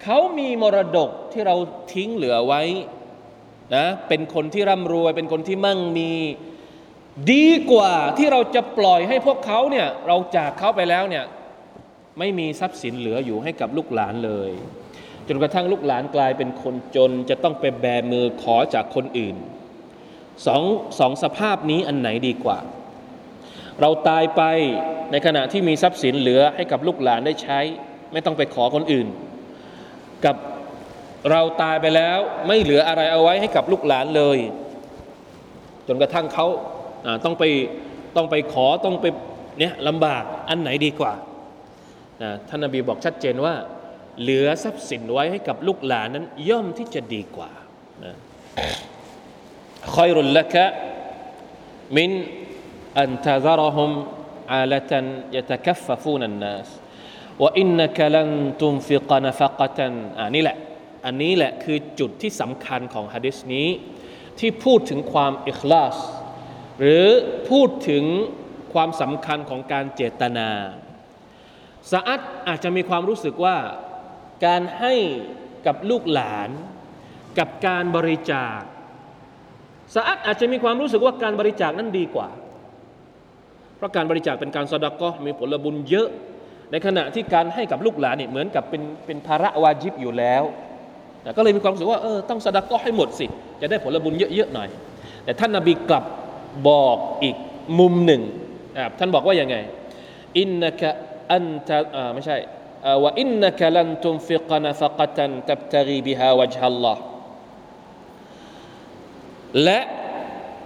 [0.03, 1.55] เขามีมรดกที่เรา
[1.93, 2.61] ทิ้งเหลือไว้
[3.75, 6.11] นะเป็นคนที่ร่ำรวย เป็นคนที่มั่งมี
[7.31, 11.25] ดีกว่าที่เราจะปล่อยให้พวกเขาเนี่ยเราจากเขาไปแล้วเนี่ย
[12.19, 14.51] ไม่มีทรัพย์สินเหลืออยู่ให้กับลูกหลานเลย
[15.27, 19.35] จนกระทั่งลูกหลานกลายเป็นคนจนจะต้องไปแบมือขอจากคนอื่น
[20.45, 20.63] สอง
[20.99, 22.59] สองสภาพนี้อันไหนดีกว่า
[23.81, 24.41] เราตายไป
[25.11, 27.59] ในขณะที่มีทรัพย์สินเหลือให้กับลูกหลานได้ใช้
[28.13, 29.07] ไม่ต้องไปขอคนอื่น
[30.25, 30.35] กับ
[31.31, 34.39] เราตายไปแล้วไม่เหลืออะไรเอาไว้ให้กับลูกหลานเลย
[35.87, 36.47] จนกระทั่งเขา
[37.25, 37.43] ต้องไป
[38.15, 39.05] ต้องไปขอต้องไป
[39.59, 41.13] เนี่ยลำบากอันไหนดีกว่า
[42.47, 43.55] ท่านนบีบอกชัดเจนว่า
[44.21, 47.51] เหลือทรัพย์สินไว้ให้กับลูกหลานนั้น ย่อมที่จะดีกว่า
[49.93, 50.65] คอยรุลละกะ
[51.97, 52.11] มิน
[52.99, 53.91] อันทะซารหม
[54.53, 55.05] อาลตัน
[55.35, 56.69] ยะตะคัฟฟูนันนัส
[57.41, 60.57] ว่าอินนักลันตุมฟิกนฟกตันอันนี้แหละ
[61.05, 63.67] อันนี้แหละคือจุดที่สำคัญของฮะดิษนี้
[64.39, 65.95] ที่พูดถึงความอิคลาส
[66.79, 67.07] หรือ
[67.49, 68.03] พูดถึง
[68.73, 70.49] ความสำคัญของการเจตนา
[71.91, 73.57] สะอัดอาจจะมีความรู้สึกว่า
[74.45, 74.93] การให้
[75.65, 76.49] กับลูกหลาน
[77.39, 78.59] กับการบริจาค
[79.95, 82.29] สะอัดอาจจะมีความรู้สึกว่าการบริจาคนั้นดีกว่า
[83.75, 86.07] เพราะการบริจาคเป็นการสดก็มีผลบุญเยอะ
[86.71, 90.43] ในขณะที่การให้กับลูกหลานเนี่ยเหมือนกับเป็นเป็นภาระวาจิบอยู่แล้ว
[91.37, 93.25] ก็เลยมีความรู้สึกว่าเออต้องสดก็ให้หมดสิ
[93.61, 94.69] จะได้ผลบุญเยอะๆหน่อย
[95.23, 96.03] แต่ท่านนาบีกลับ
[96.67, 97.35] บอกอีก
[97.79, 98.21] มุมหนึ่ง
[98.99, 99.55] ท่านบอกว่ายังไง
[100.37, 100.81] อินนัก
[101.33, 101.79] อันตะ
[102.13, 102.37] ไม่ใช่
[103.03, 107.01] ว่าอินนักลันตุมฟิกนฟกตันตับตรีบิฮาวะจฮัลลอฮ์
[109.63, 109.79] และ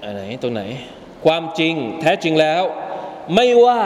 [0.03, 0.63] อะไรตรงไหน
[1.25, 2.63] ความจริงแท้จริงแล้ว
[3.35, 3.81] ไม่ว่า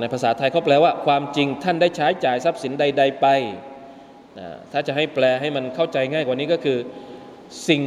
[0.00, 3.26] ในภาษาไทยเขาแปลว่า ความจริงท่านได้ใช้จ่ายทรัพย์สินใด ๆ ไป
[4.71, 6.77] ถ้าจะให้แปลให้มันเข้าใจง่ายกว่านี้ก็คือ
[7.67, 7.81] สิ่ง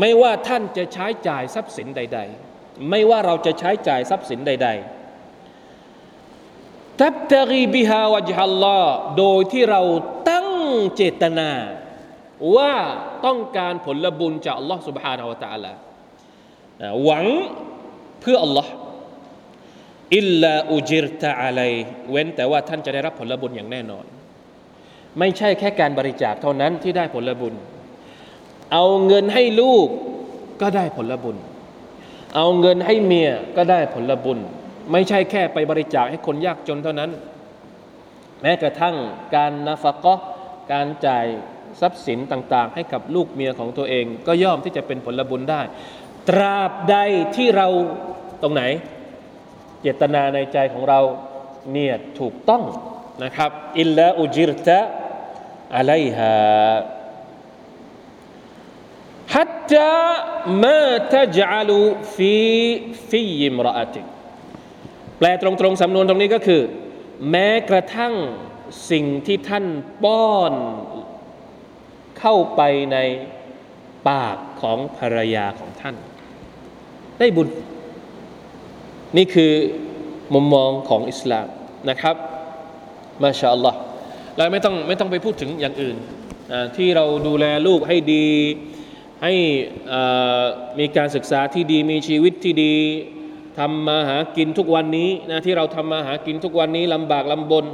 [0.00, 2.20] ไม่ว่าท่านจะใช้จ่ายทรัพย์สินใด
[2.54, 4.68] ๆ ไม่ว่าเราจะใช้จ่ายทรัพย์สินใด
[6.28, 8.80] ๆ ตับตรีบิฮาวะจฮัลลอ
[9.18, 9.82] โดยที่เรา
[10.30, 10.48] ตั้ง
[10.94, 11.50] เจตนา
[12.56, 12.74] ว่า
[13.26, 15.72] ต้องการผลบุญจากอัลลอฮ์ سبحانه และ تعالى
[17.04, 17.26] หวัง
[18.20, 18.72] เพื่ออัลลอฮ์
[20.16, 21.60] อิลลาอุจิรตะอะไร
[22.10, 24.04] เว้นแต่ว่าท่านจะได้รับผลบุญอย่างแน่นอน
[25.19, 27.53] ไม่ใช่แค่การบริจาคเท่านั้นที่ได้ผลบุญ
[28.73, 29.87] เอาเงินให้ลูก
[30.61, 31.37] ก็ได้ผลบุญ
[32.35, 34.39] เอาเงินให้เมียก็ได้ผลบุญ
[34.91, 37.11] ไม่ใช่แค่ไปบริจาคให้คนยากจนเท่านั้น
[38.41, 38.95] แม้กระทั่ง
[39.35, 40.19] การนาฟกะ
[40.71, 41.25] การจ่าย
[41.79, 45.61] ทรัพย์สินต่างๆ ให้กับลูกเมียของตัวเอง ก็ย่อมที่จะเป็นผลบุญได้
[46.29, 46.97] ตราบใด
[47.35, 47.67] ที่เรา
[48.41, 48.63] ตรงไหน
[49.81, 50.99] เจตนาในใจของเรา
[51.73, 52.63] เนี่ยถูกต้อง
[53.23, 54.79] นะครับอิลลาอุจิรตะ
[55.75, 56.35] อะไรฮะ
[59.35, 59.93] ฮัตตา
[60.63, 61.79] มาตจาลู
[62.15, 62.35] ฟี
[63.09, 64.01] ฟียิมรอติ
[65.17, 66.61] แปลตรงๆสำนวนตรงนี้ก็คือ
[67.29, 68.13] แม้กระทั่ง
[68.91, 69.65] สิ่งที่ท่าน
[70.03, 70.53] ป้อน
[72.19, 72.61] เข้าไป
[72.93, 72.97] ใน
[74.07, 75.95] ปากของภรรยาของท่าน
[77.19, 77.49] ได้บุญ
[79.17, 79.51] นี่คือ
[80.33, 81.47] มุมมองของอิสลาม
[81.89, 82.15] นะครับ
[83.23, 83.79] มาชาอัลลอฮ์
[84.37, 85.97] แล้วไม่ต้องไม่ต้องไปพูดถึงอย่างอื่น
[86.75, 88.25] ที่เราดูแลลูกให้ดี
[89.23, 89.33] ให้
[90.79, 92.75] มีการศึกษาที่ดีมีชีวิตที่ดี
[93.59, 97.65] ทำมาหากินทุกวันนี้นะที่เราทำมาหากินทุกวันนี้ลำบากลำบน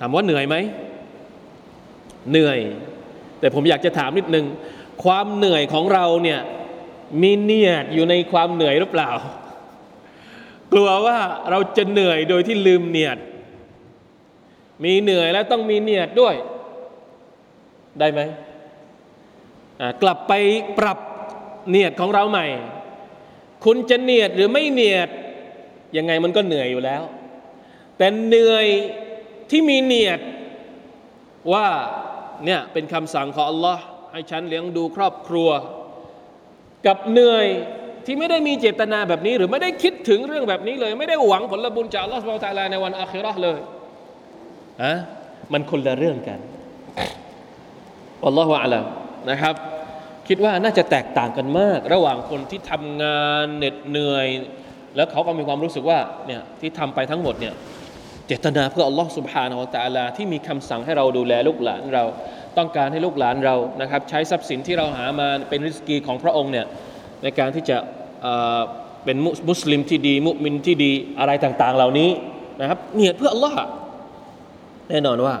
[0.00, 0.56] ถามว่าเหนื่อยไหม
[2.30, 2.58] เหนื่อย
[3.40, 4.46] แต่ผมอยากจะถามนิดนึง
[5.04, 6.40] ความเหนื่อยของเราเนี่ย
[7.22, 9.10] มีเนียดอยู่ในความเหนื่อยหรือเปล่า
[10.72, 11.18] กลัวว่า
[11.50, 13.18] เราจะเหนื่อยโดยที่ลืมเนียด
[14.84, 16.34] มีเหนื่อยแล้วต้องมีเนียดด้วย
[17.98, 18.20] ได้ไหม
[20.02, 20.32] กลับไป
[20.78, 20.98] ปรับ
[21.68, 22.46] เนียดของเราใหม่
[23.64, 25.08] คุณจะเนียดหรือไม่เนียด
[25.96, 27.02] ยังไงมันก็เหนื่อยอยู่แล้ว
[27.98, 28.66] แต่เหนื่อย
[29.50, 30.20] ที่มีเนียด
[31.52, 31.66] ว่า
[32.44, 35.50] เนี่ยเป็นคำสั่งของอัลลอฮ์ให้ฉันเลี้ยงดูครอบครัว
[36.86, 37.46] กับเหนื่อย
[38.06, 43.60] ที่ไม่ได้มีเจตนาแบบนี้ หรือไม่ได้คิดถึงเรื่องแบบนี้เลย ไม่ได้หวังผลบุญจากอัลลอฮ์สุบไบร์ตาลาในวันอาคิรอห์เลย
[44.82, 44.92] อะ
[45.52, 46.38] มันคนละเรื่องกัน
[48.26, 48.84] อัลลอฮฺวะลัม
[49.30, 49.54] นะครับ
[50.28, 54.26] คิดว่าน่าจะแตกต่างกันมาก ระหว่างคนที่ทำงานเหน็ดเหนื่อย
[54.96, 57.54] แล้วเขาก็มีความรู้สึกว่าเนี่ยที่ทำไปทั้งหมดเนี่ย
[58.26, 62.04] เจตนาเพื่ออัลลอฮ์สุบฮานาอัลตะลาที่มีคำสั่งให้เราดูแลลูกหลานเรา
[62.58, 66.66] ต้องการให้ลูกหลานเรานะครับ ใช้ทรัพย์สินที่เราหามาเป็นริสกีของพระองค์เนี่ย
[67.22, 67.76] ในการที่จะ
[69.04, 69.16] เป็น
[69.48, 72.10] มุสลิมที่ดี มุมินที่ดีอะไรต่างๆ เหล่านี้
[72.60, 73.56] นะครับเนียดเพื่ออัลลอฮ์
[74.90, 75.34] แน่นอนว่า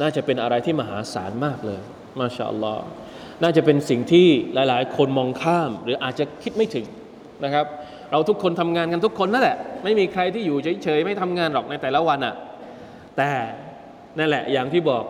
[0.00, 1.80] น่าจะเป็นอะไรที่มหาศาลมากเลย
[2.18, 2.84] มาชาอัลลอฮ์
[3.42, 6.86] น่าจะเป็นสิ่งที่หลาย ๆ คนมองข้าม หรืออาจจะคิดไม่ถึง
[7.44, 7.66] นะครับ
[8.10, 12.34] เราทุกคนทำงานกันทุกคนนั่นแหละ ไม่มีใครที่อยู่เฉย ๆ ไม่ทำงานหรอกในแต่ละวันอะ่ะ
[13.16, 13.30] แต่
[14.18, 15.04] นั่นแหละอย่างที่บอก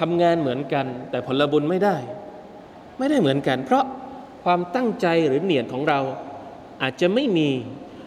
[0.00, 1.96] ทำงานเหมือนกัน แต่ผลบุญไม่ได้
[2.98, 3.84] ไม่ได้เหมือนกัน เพราะ
[4.44, 6.00] ความตั้งใจหรือเนียดของเรา
[6.82, 7.50] อาจจะไม่มี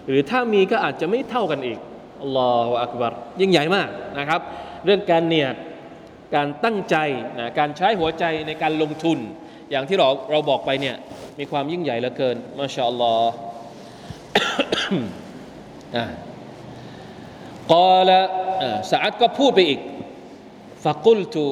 [0.07, 1.79] หรือถ้ามีก็อาจจะไม่เท่ากันอีก
[2.23, 4.41] อัลอฮฺอักบารยิ่งใหญ่มากนะครับ
[4.85, 5.55] เรื่องการเนียด
[6.35, 6.95] การตั้งใจ
[7.39, 9.17] นะการใช้หัวใจในการลงทุน
[9.71, 10.95] อย่างที่เราเราบอกไปเนี่ย
[11.39, 15.99] มีความยิ่งใหญ่เหลือเกินมาชาอัลลอฮฺ
[17.73, 18.19] กอละ
[18.91, 19.79] สะอัดก็พูดไปอีก
[20.85, 21.43] ฟักุลตุ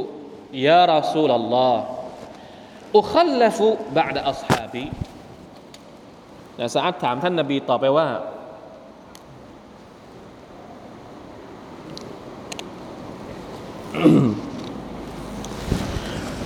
[0.68, 1.82] ยารอซูลลอฮฺ
[2.98, 4.86] อุคัลลฟุบะดอัศฮาบี
[6.76, 8.08] สะอัดถามท่านนบีต่อไปว่า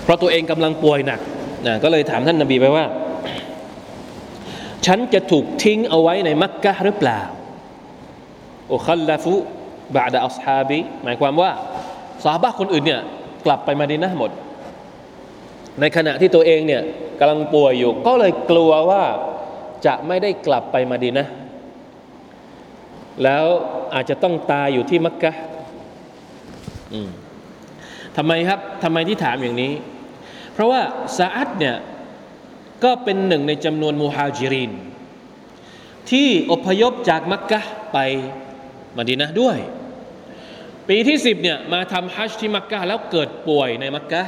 [0.05, 1.19] เพราะตัวเองกำลังป่วยหนัก
[1.67, 2.85] นะก็เลยถามท่านนาบีไปว่า
[4.85, 7.21] ฉันจะถูกทิ้งเอาไว้ในมักกะหรือเปล่า
[8.73, 9.33] อุคัลลฟุ
[9.95, 11.51] บาดะอัสฮาบีหมายความว่า
[12.23, 13.01] สาบะคนอื่นเนี่ย
[13.45, 14.31] กลับไปมาดีนะหมด
[15.79, 16.81] ในขณะที่ตัวเองเนี่ย
[17.19, 19.03] กำลังป่วยอยู่ ก็เลยกลัวว่า
[19.85, 21.27] จะไม่ได้กลับไปมาดีนะ
[23.23, 23.45] แล้ว
[23.93, 25.31] อาจจะต้องตายอยู่ที่มักกะ
[28.17, 29.71] ทำไมครับทำไมที่ถามอย่างนี้
[30.55, 30.81] เพราะว่า
[31.17, 31.75] ซาอัดเนี่ย
[32.83, 34.71] ก็เป็นหนึ่งในจำนวนมูฮาจิริน
[36.11, 37.61] ที่อพยพจากมักกะ
[37.93, 37.97] ไป
[38.97, 39.57] มาดีนะด้วย
[40.89, 44.23] ปีที่สิบเนี่ยมาทำฮัจญ์ที่มักกะแล้วเกิดป่วยในมักกะ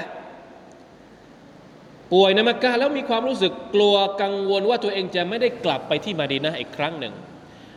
[2.13, 7.13] ป่วยในมักกะแล้วมีความรู้สึกกลัวกังวลว่าตัวเองจะไม่ได้กลับไปที่มาดีนะอีกครั้งหนึ่ง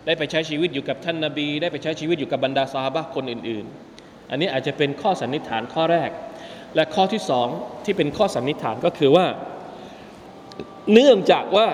[0.06, 3.64] ได้ไปใช้ชีวิตอยู่กับท่านนาบี ได้ไปใช้ชีวิตอยู่กับบรรดาซาฮาบะคนอื่น
[3.98, 6.10] ๆ อันนี้อาจจะเป็นข้อสันนิษฐานข้อแรก
[6.74, 7.48] และข้อที่สอง
[7.84, 9.26] ที่เป็นข้อสันนิษฐานก็คือว่า
[10.92, 11.66] เนื่องจากว่า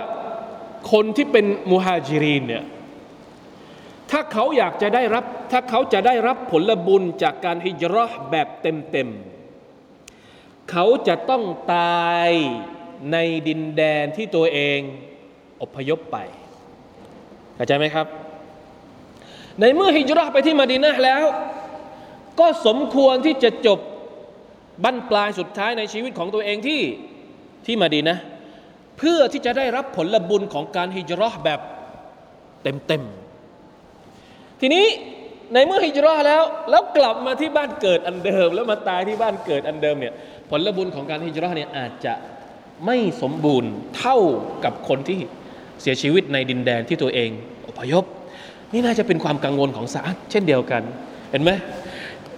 [0.92, 2.64] คนที่เป็นมุฮาจิรีนเนี่ย
[4.10, 11.42] ถ้าเขาอยากจะได้รับ ถ้าเขาจะได้รับผลบุญจากการฮิจรัชแบบเต็มๆเขาจะต้อง
[11.74, 12.30] ตาย
[13.12, 13.16] ใน
[13.48, 14.78] ดินแดนที่ตัวเอง
[15.62, 16.16] อพยพไป
[17.54, 18.06] เข้าใจไหมครับ
[19.60, 21.22] ในเมื่อฮิจรัชไปที่มาดินะแล้ว
[22.40, 23.78] ก็สมควรที่จะจบ
[24.84, 26.80] บั้นปลายสุดท้ายในชีวิตของตัวเองที่
[27.66, 28.18] ที่มาดีนะ
[28.98, 31.60] เพื่อที่จะได้รับผลบุญของการฮิจรัชแบบ
[32.62, 34.86] เต็มๆทีนี้
[35.52, 40.14] ในเมื่อฮิจรัชแล้ว แล้วกลับมาที่บ้านเกิดอันเดิม แล้วมาตายที่บ้านเกิดอันเดิมเนี่ย
[40.50, 42.14] ผลบุญของการฮิจรัชเนี่ยอาจจะ
[42.86, 44.18] ไม่สมบูรณ์เท่า
[44.64, 45.18] กับคนที่
[45.80, 47.30] เสียชีวิตในดินแดนที่ตัวเอง
[47.68, 48.04] อพยพ
[48.72, 50.82] นี่น่าจะเป็นความกังวลของซาอัดเช่นเดียวกัน
[51.30, 51.50] เห็นไหม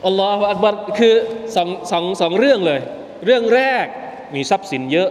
[0.06, 1.14] อัลลอฮฺอักบัรคือ
[1.56, 2.80] สองสองสองเรื่องเลย
[3.26, 3.86] เรื่องแรก
[4.34, 5.08] มีทรัพย์สินเยอะ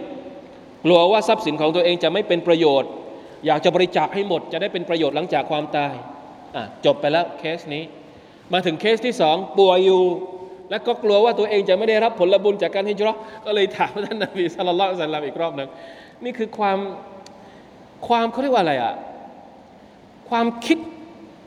[0.84, 2.90] กลัวว่าทรัพย์สินของตัวเองจะไม่เป็นประโยชน์
[3.46, 5.94] อยากจะบริจาคให้หมด จะได้เป็นประโยชน์หลังจากความตาย
[6.56, 7.82] อะจบไปแล้วเคสนี้
[8.52, 10.02] มาถึงเคสที่สองป่วยอยู่
[10.70, 13.12] และก็กลัวว่าตัวเองจะไม่ได้รับผลบุญจากการฮิจรั
[13.46, 15.68] ก็เลยถามท่านนบีสุลต่านสัลลัมอีกรอบหนึ่ง
[16.24, 16.78] นี่คือความ
[18.08, 18.94] ความเขาเรียกว่าอะไรอะ
[20.30, 20.78] ความคิด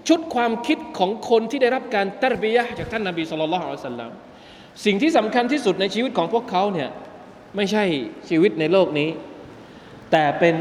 [0.07, 4.11] ชุดความคิดของคนที่ได้รับการตรบียะจากท่านนาบีสุลต่านละสัลลัม
[4.85, 6.89] สิ่งที่สำคัญที่สุดในชีวิตของพวกเขาเนี่ย
[7.55, 7.83] ไม่ใช่
[8.29, 9.09] ชีวิตในโลกนี้
[10.11, 10.55] แต่เป็น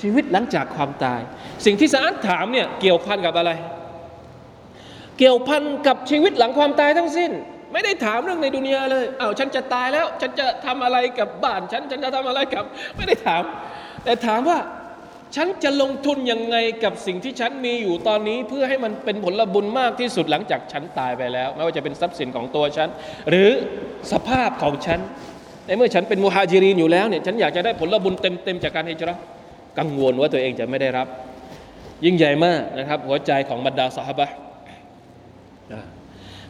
[0.00, 1.20] ชีวิตหลังจากความตาย
[1.66, 3.50] สิ่งที่สาอัถามเนี่ยเกี่ยวพันกับอะไร
[5.18, 7.30] เกี่ยวพันกับชีวิตหลังความตายทั้งสิ้น
[7.72, 12.64] ไม่ได้ถามเรื่องในดุนยาเลยเอา้าฉันจะตายแล้ว ฉันจะทำอะไรกับบ้านฉันฉันจะทำอะไรกับ
[12.96, 13.42] ไม่ได้ถาม
[14.04, 14.58] แต่ถามว่า
[15.36, 22.88] ฉันจะลงทุนยังไงกับสิ่งที่ฉันมีอยู่ตอนนี้เพื่อให้มันเป็นผลบุญมากที่สุดหลังจากฉันตายไปแล้ว ไม่ว่าจะเป็นทรัพย์สินของตัวฉัน
[23.28, 23.50] หรือ
[24.12, 25.00] สภาพของฉัน
[25.66, 29.18] ในเมื่อฉันเป็นมุฮัจิรีนอยู่แล้วเนี่ยฉันอยากจะได้ผลบุญเต็มๆจากการฮิจรัต
[29.78, 31.06] กังวลว่าตัวเองจะไม่ได้รับ
[32.04, 34.28] ยิ่งใหญ่มากนะครับ หัวใจของบรรดาสหบะ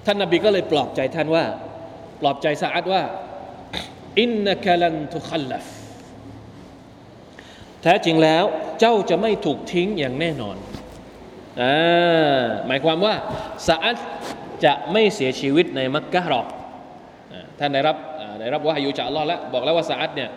[0.07, 1.45] ท่านนบีก็เลยปลอบใจท่านว่า
[2.21, 3.03] ปลอบใจสะอาดว่า
[4.21, 5.78] อินนักลันทุขัลลัฟ
[7.83, 8.45] แท้จริงแล้ว
[8.81, 10.57] เจ้าจะไม่ถูกทิ้งอย่างแน่นอน
[11.61, 11.63] อ
[12.67, 13.15] หมายความว่า
[13.69, 13.97] สะอัด
[14.65, 16.47] จะไม่เสียชีวิตในมักกะหรอก
[17.59, 17.97] ท่านได้รับ
[18.41, 20.31] ได้รับว่าฮายูจากอัลลอฮ์แล้วบอกแล้วว่าสะอัดเนี่ย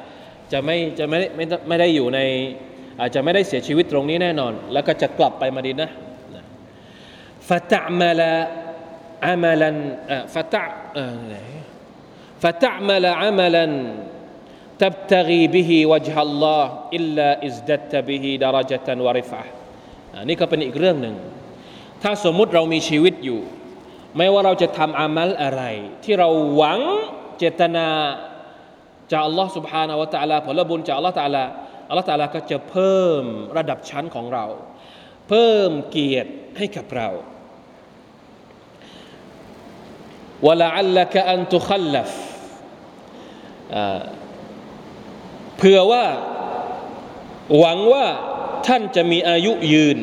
[0.52, 2.20] จะไม่จะไม่ไม่ไม่ได้อยู่ใน
[3.00, 5.90] อาจจะไม่ได้เสียชีวิตตรงนี้แน่นอน แล้วก็จะกลับไปมาดินนะ
[7.50, 8.32] ฟะตะมาละ
[9.28, 9.78] อามลัน
[10.34, 10.66] ฟะตะ
[12.44, 13.72] ฟะตะมาละอามลัน
[14.83, 16.65] تبتغي به وجه الله
[16.99, 19.47] إلا ازددت به درجة ورفعة
[20.19, 21.17] อันนี้ก็เป็นอีกเรื่องหนึ่ง
[22.03, 23.41] ถ้าสมมุติเรามีชีวิตอยู่
[24.17, 25.63] ไม่ว่าเราจะทำอามัลอะไร
[26.05, 26.81] ที่เราหวัง
[27.39, 27.89] เจตนา
[29.11, 31.45] จากอัลลอฮ์ سبحانه และ تعالى ผลบุญจากอัลลอฮ์ تعالى
[31.89, 33.23] อัลลอฮ์ تعالى ก็จะเพิ่ม
[33.57, 34.45] ระดับชั้นของเรา
[35.29, 37.11] เพิ่มเกียรติให้กับเรา
[40.47, 42.11] ولعلك أن تخلف
[45.64, 46.06] เผื่อว่า
[47.60, 48.06] หวังว่า
[48.68, 49.98] ท่านจะมีอายุยืน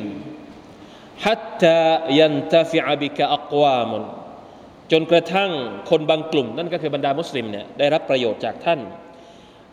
[1.25, 1.81] ฮัตตา
[2.19, 4.03] ยันตาฟิอาบิกะอักวามน
[4.93, 5.51] จนกระทั่ง
[5.91, 8.81] คนบางกลุ่ม นั่นก็คือบรรดามุสลิมเนี่ยได้รับประโยชน์จากท่าน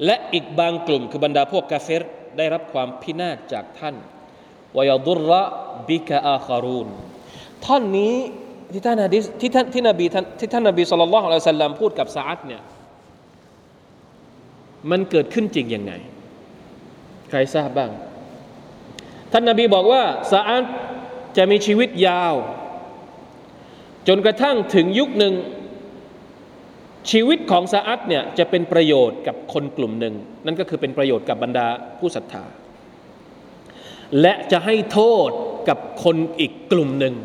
[0.06, 2.04] และอีกบางกลุ่มคือบรรดาพวกกาเฟร
[2.38, 3.96] ได้รับความพินาศจากท่าน
[4.78, 5.44] วายดุระ
[5.90, 6.88] บิกะอาคารูน
[7.66, 8.16] ท่อนนี้
[8.74, 12.62] ที่ท่านฮะดิษที่ท่านที่นบีท่านที่ท่านนบีสุลต่านละฮ์อัลลอฮฺสัลลัมพูดกับซาอัดเนี่ย
[14.92, 15.94] มันเกิดขึ้นจริงยังไง
[17.30, 17.92] ใครทราบบ้าง
[19.32, 20.66] ท่านนาบีบอกว่าซาอัด
[21.38, 22.34] จะมีชีวิตยาว
[24.08, 25.34] จนกระทั่งถึงยุคหนึ่ง
[27.12, 30.16] ชีวิตของซาอัดเนี่ยจะเป็นประโยชน์กับคนกลุ่มหนึ่ง
[30.46, 31.68] นั่นก็คือเป็นประโยชน์กับบรรดา
[32.00, 32.44] ผู้ศรัทธา
[34.22, 35.30] และจะให้โทษ
[35.70, 37.16] กับคนอีกกลุ่มหนึ่ง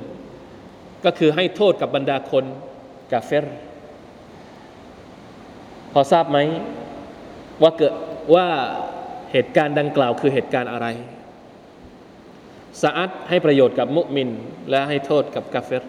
[1.04, 2.44] ก็คือให้โทษกับบรรดาคน
[3.12, 3.46] กาเฟร
[5.92, 6.38] พอทราบไหม
[7.62, 7.94] ว่าเกิด
[8.34, 8.46] ว่า
[9.32, 10.86] เหตุการณ์ดังกล่าวคือเหตุการณ์อะไร
[12.82, 14.28] สะอัดให้ประโยชน์กับมุมิน
[14.70, 15.84] และให้โทษกับกาเฟร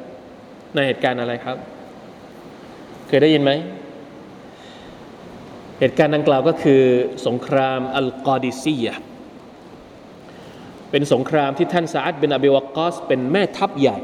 [0.75, 1.57] ในเหตุการณ์อะไรครับ
[3.07, 3.51] เคยได้ยินไหม
[5.79, 6.81] เหตุการณ์ดังกล่าวก็คือ
[7.27, 8.87] สงครามอัลกอดิซีย
[10.91, 13.99] เป็นสงครามที่ท่านซาอัดเป็นอบิวกอส เป็นแม่ทัพใหญ่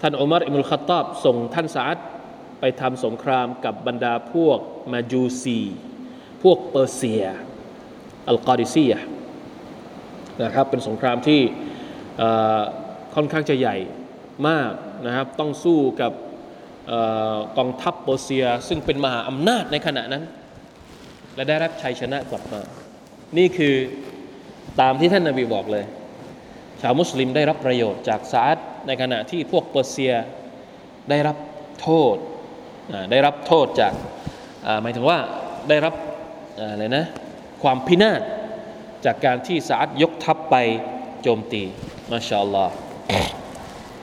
[0.00, 1.98] ท่านอุมารอิมุลขัตตอบส่งท่านซาอัด
[2.60, 4.58] ไปทำสงครามกับบรรดาพวก
[4.92, 5.58] มาจูซี
[6.44, 7.24] พวกเปอร์เซีย
[8.28, 8.92] อัลกอดิซีย
[10.42, 11.40] นะครับเป็นสงครามที่
[13.14, 13.76] ค่อนข้างจะใหญ่
[14.48, 14.72] มาก
[15.06, 16.12] นะครับต้องสู้กับ
[17.58, 20.24] กองทัพเปอร์เซีย ซึ่งเป็นมหาอำนาจในขณะนั้น
[21.34, 22.60] และได้รับชัยชนะกลับมา
[23.38, 23.74] นี่คือ
[24.80, 25.84] ตามที่ท่านนาบีบอกเลย
[26.80, 30.14] ชาวมุสลิมได้รับประโยชน์จากซาดในขณะที่พวกเปอร์เซีย
[31.10, 31.36] ได้รับ
[31.80, 32.16] โทษ
[33.10, 33.92] ได้รับโทษจาก
[34.82, 35.18] หมายถึงว่า
[35.68, 35.94] ได้รับ
[36.58, 37.04] อะไรนะ
[37.62, 38.20] ความพินาศ
[39.04, 40.56] จากการที่ซาดยกทัพไป
[41.22, 41.62] โจมตี
[42.10, 42.74] มาชาอัลลอฮ์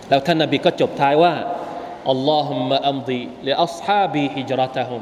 [0.10, 1.34] แล้วท่านนบีก็จบท้ายว่า
[2.10, 5.02] อัลลอฮุมะอัมดีลิอัศฮาบีฮิจรัตฮุม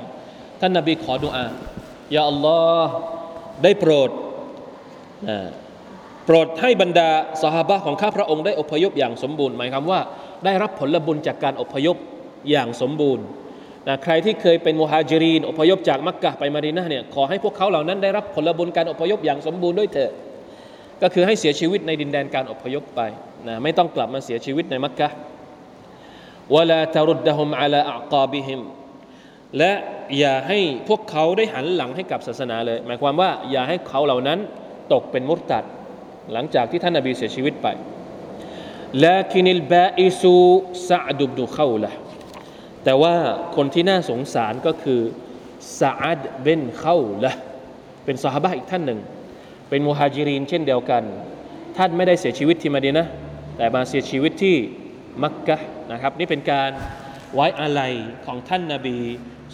[0.61, 1.45] ท่านนบีขอดุอา
[2.15, 2.93] ยาอัลลอฮ์
[3.63, 4.09] ได้โปรด
[6.25, 7.09] โปรดให้บรรดา
[7.43, 9.99] สหบะของข้าพระองค์ได้อพยพอย่างสมบูรณ์หมายความว่า
[10.45, 11.97] ได้รับผลบุญจากการอพยพ
[12.49, 13.25] อย่างสมบูรณ์
[13.87, 20.11] นะใครที่เคยเป็นมุฮัจิรีนอพยพจากมักกะไปมาดีนะเนี่ยขอให้พวกเขาเหล่านั้นได้รับผลบุญการอพยพอย่างสมบูรณ์ด้วยเถิด
[21.01, 23.01] ก็คือให้เสียชีวิตในดินแดนการอพยพไป
[23.47, 25.09] นะไม่ต้องกลับมาเสียชีวิตในมักกะ
[26.55, 28.61] วลาตรุดดะฮุมอาลาอักาบิฮิม
[29.57, 29.71] และ
[30.17, 34.39] อย่าให้พวกเขาได้หันหลังให้กับศาสนาเลย หมายความว่าอย่าให้เขาเหล่านั้น
[34.93, 35.63] ตกเป็นมุตตัด
[36.33, 37.67] หลังจากที่ท่านนบีเสียชีวิตไป
[39.03, 40.35] ลาคินิลบาอิซู
[40.89, 41.91] ซาดุบดุเข้าละ
[42.83, 43.15] แต่ว่า
[43.55, 45.01] คนที่น่าสงสารก็คือ
[45.79, 47.33] ซาอัดเบนเข้าละ
[48.05, 48.99] เป็นสหบะอีกท่านหนึ่ง
[49.69, 51.03] เป็นมุฮัจิรินเช่นเดียวกัน
[51.77, 53.07] ท่านไม่ได้เสียชีวิตที่มาดีนะ
[53.57, 54.55] แต่มาเสียชีวิตที่
[55.23, 55.57] มักกะ
[55.91, 56.71] นะครับ นี่เป็นการ
[57.35, 57.93] ไว้อาลัย
[58.25, 58.97] ของท่านนาบี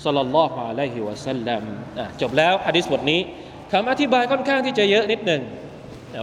[0.03, 1.63] สุลต่านละฮ์อะลัยฮิวะสัลลัม
[2.21, 3.21] จบแล้วฮะดิษบทนี้
[3.71, 5.41] คำอธิบายค่อนข้างที่จะเยอะนิดหนึ่ง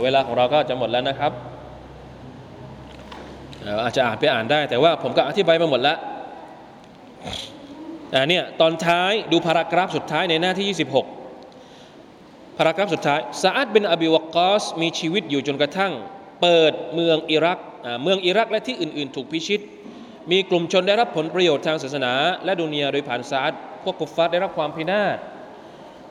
[0.02, 1.32] เวลาของเราก็จะหมดแล้วนะครับ
[3.84, 5.98] อาจจะอ่านไปอ่านได้ แต่ว่าผมก็อธิบายมาหมดแล้ว
[8.14, 10.66] อ่าเนี่ยตอนท้ายดูพารากราฟสุดท้ายในหน้าที่
[11.44, 15.92] 26 พารากราฟสุดท้ายซาอัดเป็นอบิวกอสมีชีวิตอยู่จนกระทั่ง
[16.40, 17.58] เปิดเมืองอิรัก
[18.02, 19.60] เมืองอิรักและที่อื่น ๆ ถูกพิชิต
[20.30, 22.12] มีกลุ่มชนได้รับผลประโยชน์ทางศาสนา
[22.44, 25.18] และดุนยาโดยผ่านซาอัดพวกกุฟฟาร์ได้รับความพินาศ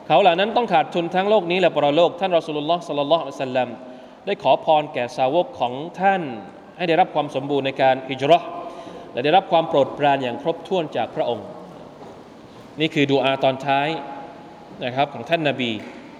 [0.06, 3.68] เขาเหล่านั้นต้องขาดทุนทั้งโลกนี้และปรโลก ท่านรอสุลลอฮ์สัลลัลลอฮุอะลัยฮิสัลลัม
[4.26, 6.22] ได้ขอพรแก่สาวกของท่าน
[6.76, 8.42] ให้ได้รับความสมบูรณ์ในการฮิจรัช
[9.12, 11.46] และได้รับความโปรดปรานอย่างครบถ้วนจากพระองค์
[12.80, 13.88] นี่คือดูอาตอนท้าย
[14.84, 15.70] นะครับของท่านนาบี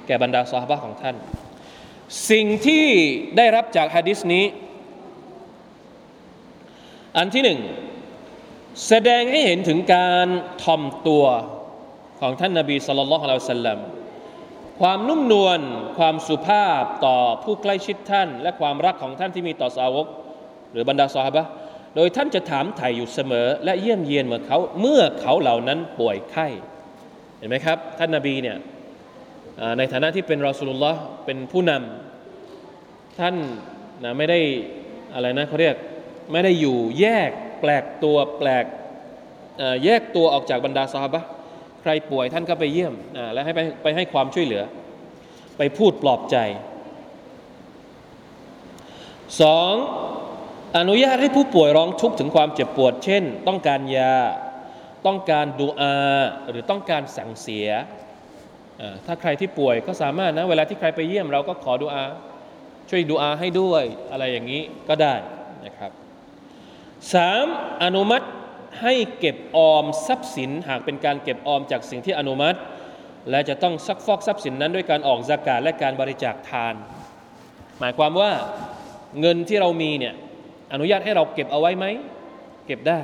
[0.06, 1.16] แก่บรรดาซอฮาบะของท่าน
[2.30, 2.86] สิ่งที่
[3.36, 4.44] ได้รับจากฮะดิษนี้
[7.16, 7.60] อันที่หนึ่ง
[8.88, 10.26] แสดงให้เห็นถึงการ
[10.62, 11.24] ทอมตัว
[12.20, 13.78] ของท่านนาบีสุลต่านละฮ์อัลสัลลัม
[14.80, 15.60] ความนุ่มนวล
[15.98, 20.06] ความสุภาพต่อผู้ใกล้ชิดท่าน และความรักของท่านที่มีต่อสาวก
[20.72, 21.42] หรือบรรดาซอฮาบะ
[21.96, 26.46] โดยท่านจะถามไถ่อยู่เสมอ และเยี่ยมเยียนเมื่อเขาเมื่อเขาเหล่านั้นป่วยไข้
[27.38, 28.56] เห็นไหมครับ ท่านนาบีเนี่ย
[29.78, 33.34] ในฐานะที่เป็นรอสุลลอฮ์เป็นผู้นำท่าน
[34.04, 34.40] นะไม่ได้
[35.14, 35.76] อะไรนะเขาเรียก
[36.32, 37.30] ไม่ได้อยู่แยก
[37.60, 38.64] แปลกตัวแปลก
[39.84, 41.22] แยกตัวออกจากบรรดาสหบะ
[41.82, 42.94] ใครป่วยท่านก็ไปเยี่ยม
[43.32, 44.62] และให้ไปไปให้ความช่วยเหลือ
[45.58, 46.36] ไปพูดปลอบใจ
[49.40, 49.74] สอง
[50.78, 54.14] อนุญาตให้ผู้ป่วยร้องทุกข์ถึงความเจ็บปวด เช่น ต้องการยา
[55.06, 55.94] ต้องการดูอา
[56.50, 57.68] หรือต้องการสั่งเสีย
[59.06, 62.04] ถ้าใครที่ป่วยก็สามารถนะ เวลาที่ใครไปเยี่ยมเราก็ขอดูอา
[62.90, 65.14] ช่วยดูอาให้ด้วยอะไรอย่างนี้ก็ได้
[65.64, 65.90] นะครับ
[67.14, 67.46] สาม
[67.82, 68.26] อนุมัติ
[68.82, 72.58] ให้เก็บออมทรัพย์สินหากเป็นการเก็บออมจากสิ่งที่อนุมัติ
[73.30, 76.74] และจะต้องซักฟอกทรัพย์สินนั้นด้วยการออกสากาศและการบริจาคทาน
[77.80, 78.30] หมายความว่า
[79.20, 80.14] เงินที่เรามีเนี่ย
[80.72, 81.86] อนุญาตให้เราเก็บเอาไว้ไหม
[82.66, 83.00] เก็บได้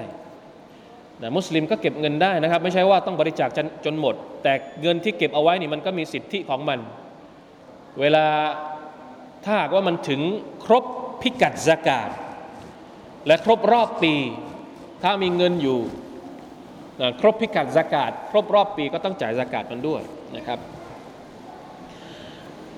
[1.22, 4.52] นะมุสลิมก็เก็บเงินได้นะครับ ไม่ใช่ว่าต้องบริจาคจนจนหมด แต่
[4.82, 6.78] เงินที่เก็บเอาไว้นี่มันก็มีสิทธิของมัน
[8.00, 8.26] เวลา
[9.44, 10.20] ถ้าหากว่ามันถึง
[10.64, 10.84] ครบ
[11.22, 12.10] พิกัดสกาศ
[13.26, 14.14] และครบรอบปี
[15.02, 15.80] ถ้ามีเงินอยู่
[17.00, 20.02] นะครบพิกัดสกาศครบรอบปีก็ต้องจ่ายสกาศมันด้วย
[20.36, 20.58] นะครับ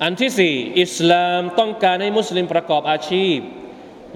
[0.02, 3.38] อันที่สี่อิสลามต้องการให้มุสลิมประกอบอาชีพ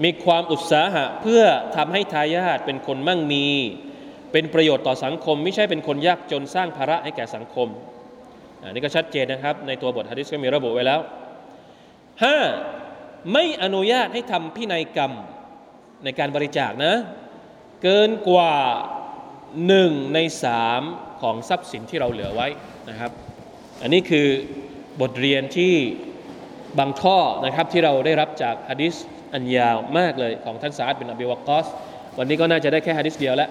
[0.03, 1.43] มีความอุตสาหะเพื่อ
[1.75, 3.47] ทำให้ทายาทเป็นคนมั่งมี
[4.31, 7.67] เป็นประโยชน์ต่อสังคม ไม่ใช่เป็นคนยากจนสร้างภาระให้แก่สังคม
[8.61, 10.99] อันนี้ก็ชัดเจนนะครับ ในตัวบทฮะดิษก็มีระบุไว้แล้ว
[12.55, 13.33] 5.
[13.33, 15.11] ไม่อนุญาตให้ทำพินัยกรรม
[16.03, 16.95] ในการบริจาคนะ
[17.83, 18.55] เกินกว่า
[19.67, 20.81] หนึ่งในสาม
[21.21, 22.47] ของทรัพย์สินที่เราเหลือไว้
[22.89, 23.11] นะครับ
[23.81, 24.27] อันนี้คือ
[25.01, 25.73] บทเรียนที่
[26.79, 28.95] บางข้อนะครับที่เราได้รับจากฮะดิษ
[29.34, 31.66] อันยาวมากเลยของท่านซาอัดเป็นอบิวกอส
[32.18, 33.50] วันนี้ก็น่าจะได้แค่ฮะดิษเดียวแล้ว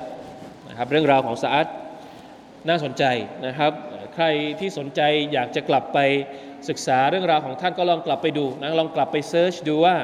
[0.70, 1.68] นะครับเรื่องราวของซาอัด
[2.68, 3.04] น่าสนใจ
[3.46, 3.72] นะครับ
[4.16, 4.26] ใคร
[4.60, 5.02] ที่สนใจ
[5.34, 6.00] อยากจะกลับไป
[6.70, 9.96] ศึกษาเรื่องราวของท่านก็ลองกลับไปดูนะลองกลับไปเซิร์ชดูว่า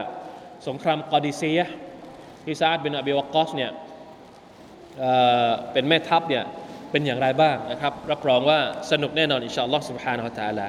[0.67, 1.59] สงครามกอดิเซีย
[2.45, 3.71] ที่ซาอัดเป็นอบิวกอสเนี่ย
[5.73, 6.43] เป็นแม่ทัพเนี่ย
[6.91, 8.59] เป็นอย่างไรบ้างนะครับรับรองว่า
[8.91, 10.67] สนุกแน่นอนอินชาอัลลอฮ์ سبحانه และ تعالى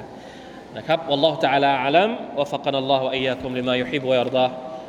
[0.77, 4.51] นะครับ والله تعالى أعلم وفقنا الله وإياكم لما يحب ويرضاه